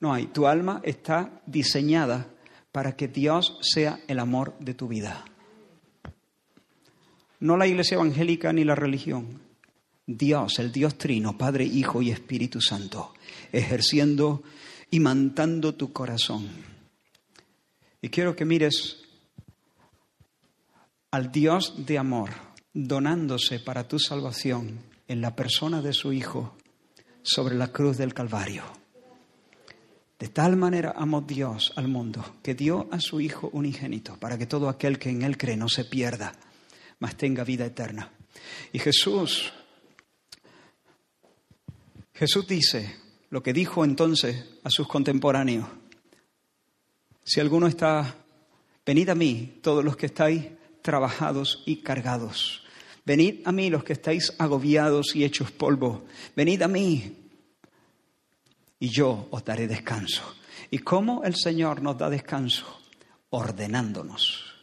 [0.00, 0.26] No hay.
[0.26, 2.28] Tu alma está diseñada
[2.72, 5.24] para que Dios sea el amor de tu vida.
[7.40, 9.47] No la iglesia evangélica ni la religión.
[10.08, 13.12] Dios, el Dios Trino, Padre, Hijo y Espíritu Santo,
[13.52, 14.42] ejerciendo
[14.90, 16.48] y mantando tu corazón.
[18.00, 19.02] Y quiero que mires
[21.10, 22.30] al Dios de amor,
[22.72, 24.78] donándose para tu salvación
[25.08, 26.56] en la persona de su Hijo
[27.22, 28.62] sobre la cruz del Calvario.
[30.18, 34.46] De tal manera amó Dios al mundo que dio a su Hijo unigénito para que
[34.46, 36.32] todo aquel que en Él cree no se pierda,
[36.98, 38.10] mas tenga vida eterna.
[38.72, 39.52] Y Jesús
[42.18, 42.96] Jesús dice
[43.30, 45.68] lo que dijo entonces a sus contemporáneos.
[47.22, 48.16] Si alguno está,
[48.84, 50.46] venid a mí, todos los que estáis
[50.82, 52.64] trabajados y cargados.
[53.04, 56.06] Venid a mí los que estáis agobiados y hechos polvo.
[56.34, 57.14] Venid a mí
[58.80, 60.22] y yo os daré descanso.
[60.72, 62.80] ¿Y cómo el Señor nos da descanso?
[63.30, 64.56] Ordenándonos,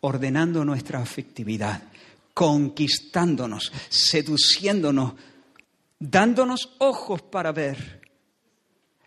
[0.00, 1.84] ordenando nuestra afectividad,
[2.34, 5.14] conquistándonos, seduciéndonos
[5.98, 8.00] dándonos ojos para ver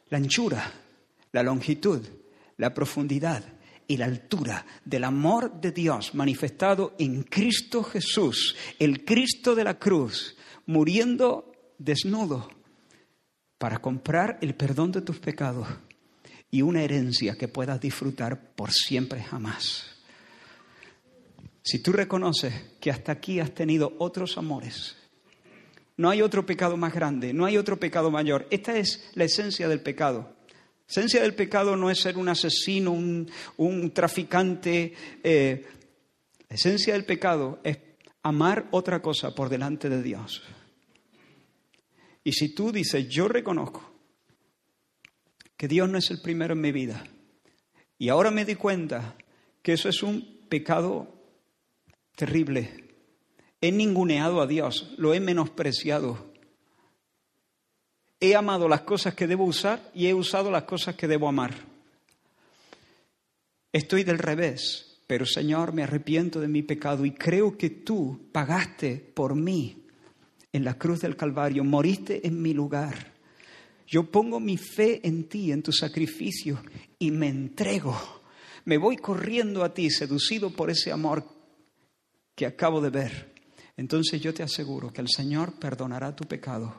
[0.10, 0.72] la anchura,
[1.32, 2.02] la longitud,
[2.58, 3.44] la profundidad
[3.88, 9.80] y la altura del amor de Dios manifestado en Cristo Jesús, el Cristo de la
[9.80, 10.36] cruz,
[10.66, 12.50] muriendo desnudo
[13.58, 15.68] para comprar el perdón de tus pecados
[16.50, 19.96] y una herencia que puedas disfrutar por siempre jamás.
[21.64, 24.98] Si tú reconoces que hasta aquí has tenido otros amores,
[26.02, 28.48] no hay otro pecado más grande, no hay otro pecado mayor.
[28.50, 30.36] Esta es la esencia del pecado.
[30.48, 34.96] La esencia del pecado no es ser un asesino, un, traficante.
[35.24, 35.64] Eh,
[36.50, 37.78] la esencia del pecado es
[38.24, 40.42] amar otra cosa por delante de Dios.
[42.24, 43.94] Y si tú dices, yo reconozco
[45.56, 47.04] que Dios no es el primero en mi vida,
[48.00, 49.16] y ahora me di cuenta
[49.62, 51.14] que eso es un pecado
[52.16, 52.91] terrible,
[53.62, 56.32] He ninguneado a Dios, lo he menospreciado.
[58.20, 61.54] He amado las cosas que debo usar y he usado las cosas que debo amar.
[63.72, 68.98] Estoy del revés, pero Señor, me arrepiento de mi pecado y creo que tú pagaste
[68.98, 69.86] por mí
[70.52, 73.14] en la cruz del Calvario, moriste en mi lugar.
[73.88, 76.62] Yo pongo mi fe en ti, en tu sacrificio,
[76.98, 78.22] y me entrego.
[78.66, 81.26] Me voy corriendo a ti, seducido por ese amor
[82.36, 83.31] que acabo de ver.
[83.78, 86.76] Entonces yo te aseguro que el Señor perdonará tu pecado.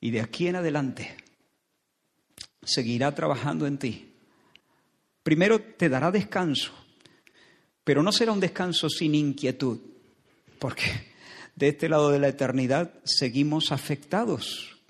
[0.00, 1.16] Y de aquí en adelante
[2.62, 4.12] seguirá trabajando en ti.
[5.22, 6.72] Primero te dará descanso,
[7.84, 9.78] pero no será un descanso sin inquietud,
[10.58, 11.12] porque
[11.54, 14.80] de este lado de la eternidad seguimos afectados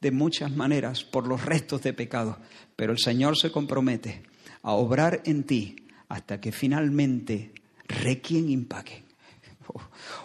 [0.00, 2.38] de muchas maneras por los restos de pecado,
[2.76, 4.22] pero el Señor se compromete
[4.62, 5.76] a obrar en ti
[6.08, 7.52] hasta que finalmente
[7.86, 9.03] requien impaquen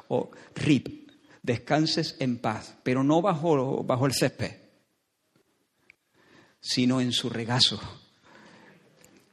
[0.08, 1.10] o, rip
[1.42, 4.52] descanses en paz, pero no bajo, bajo el césped,
[6.60, 7.80] sino en su regazo,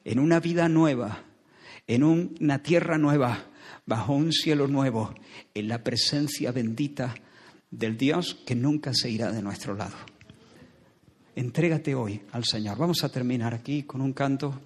[0.04, 1.24] en una vida nueva,
[1.86, 3.46] en una tierra nueva,
[3.84, 5.14] bajo un cielo nuevo,
[5.54, 7.14] en la presencia bendita
[7.70, 9.96] del Dios que nunca se irá de nuestro lado.
[11.36, 12.78] Entrégate hoy al Señor.
[12.78, 14.58] Vamos a terminar aquí con un canto.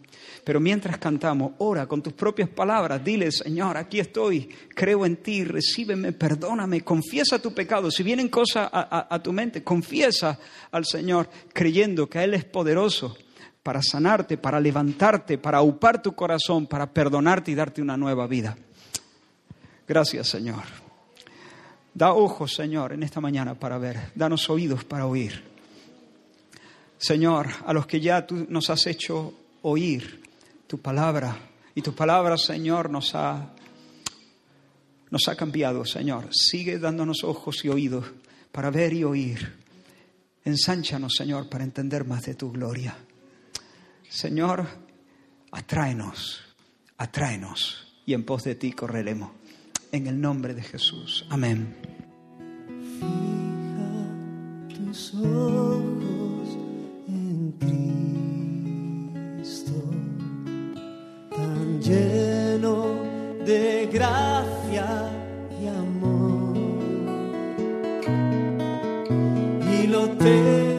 [0.44, 3.02] Pero mientras cantamos, ora con tus propias palabras.
[3.02, 7.90] Dile, Señor, aquí estoy, creo en ti, recíbeme, perdóname, confiesa tu pecado.
[7.90, 10.38] Si vienen cosas a, a tu mente, confiesa
[10.70, 13.16] al Señor, creyendo que Él es poderoso
[13.64, 18.56] para sanarte, para levantarte, para aupar tu corazón, para perdonarte y darte una nueva vida.
[19.88, 20.62] Gracias, Señor.
[21.92, 24.12] Da ojos, Señor, en esta mañana para ver.
[24.14, 25.49] Danos oídos para oír.
[27.00, 29.32] Señor, a los que ya tú nos has hecho
[29.62, 30.22] oír
[30.66, 31.34] tu palabra.
[31.74, 33.54] Y tu palabra, Señor, nos ha,
[35.10, 36.28] nos ha cambiado, Señor.
[36.30, 38.04] Sigue dándonos ojos y oídos
[38.52, 39.56] para ver y oír.
[40.44, 42.94] Ensánchanos, Señor, para entender más de tu gloria.
[44.06, 44.66] Señor,
[45.52, 46.42] atráenos,
[46.98, 49.30] atráenos y en pos de ti correremos.
[49.90, 51.26] En el nombre de Jesús.
[51.30, 51.76] Amén.
[63.50, 64.86] De gracia
[65.60, 66.56] y amor.
[69.72, 70.69] Y lo terrenal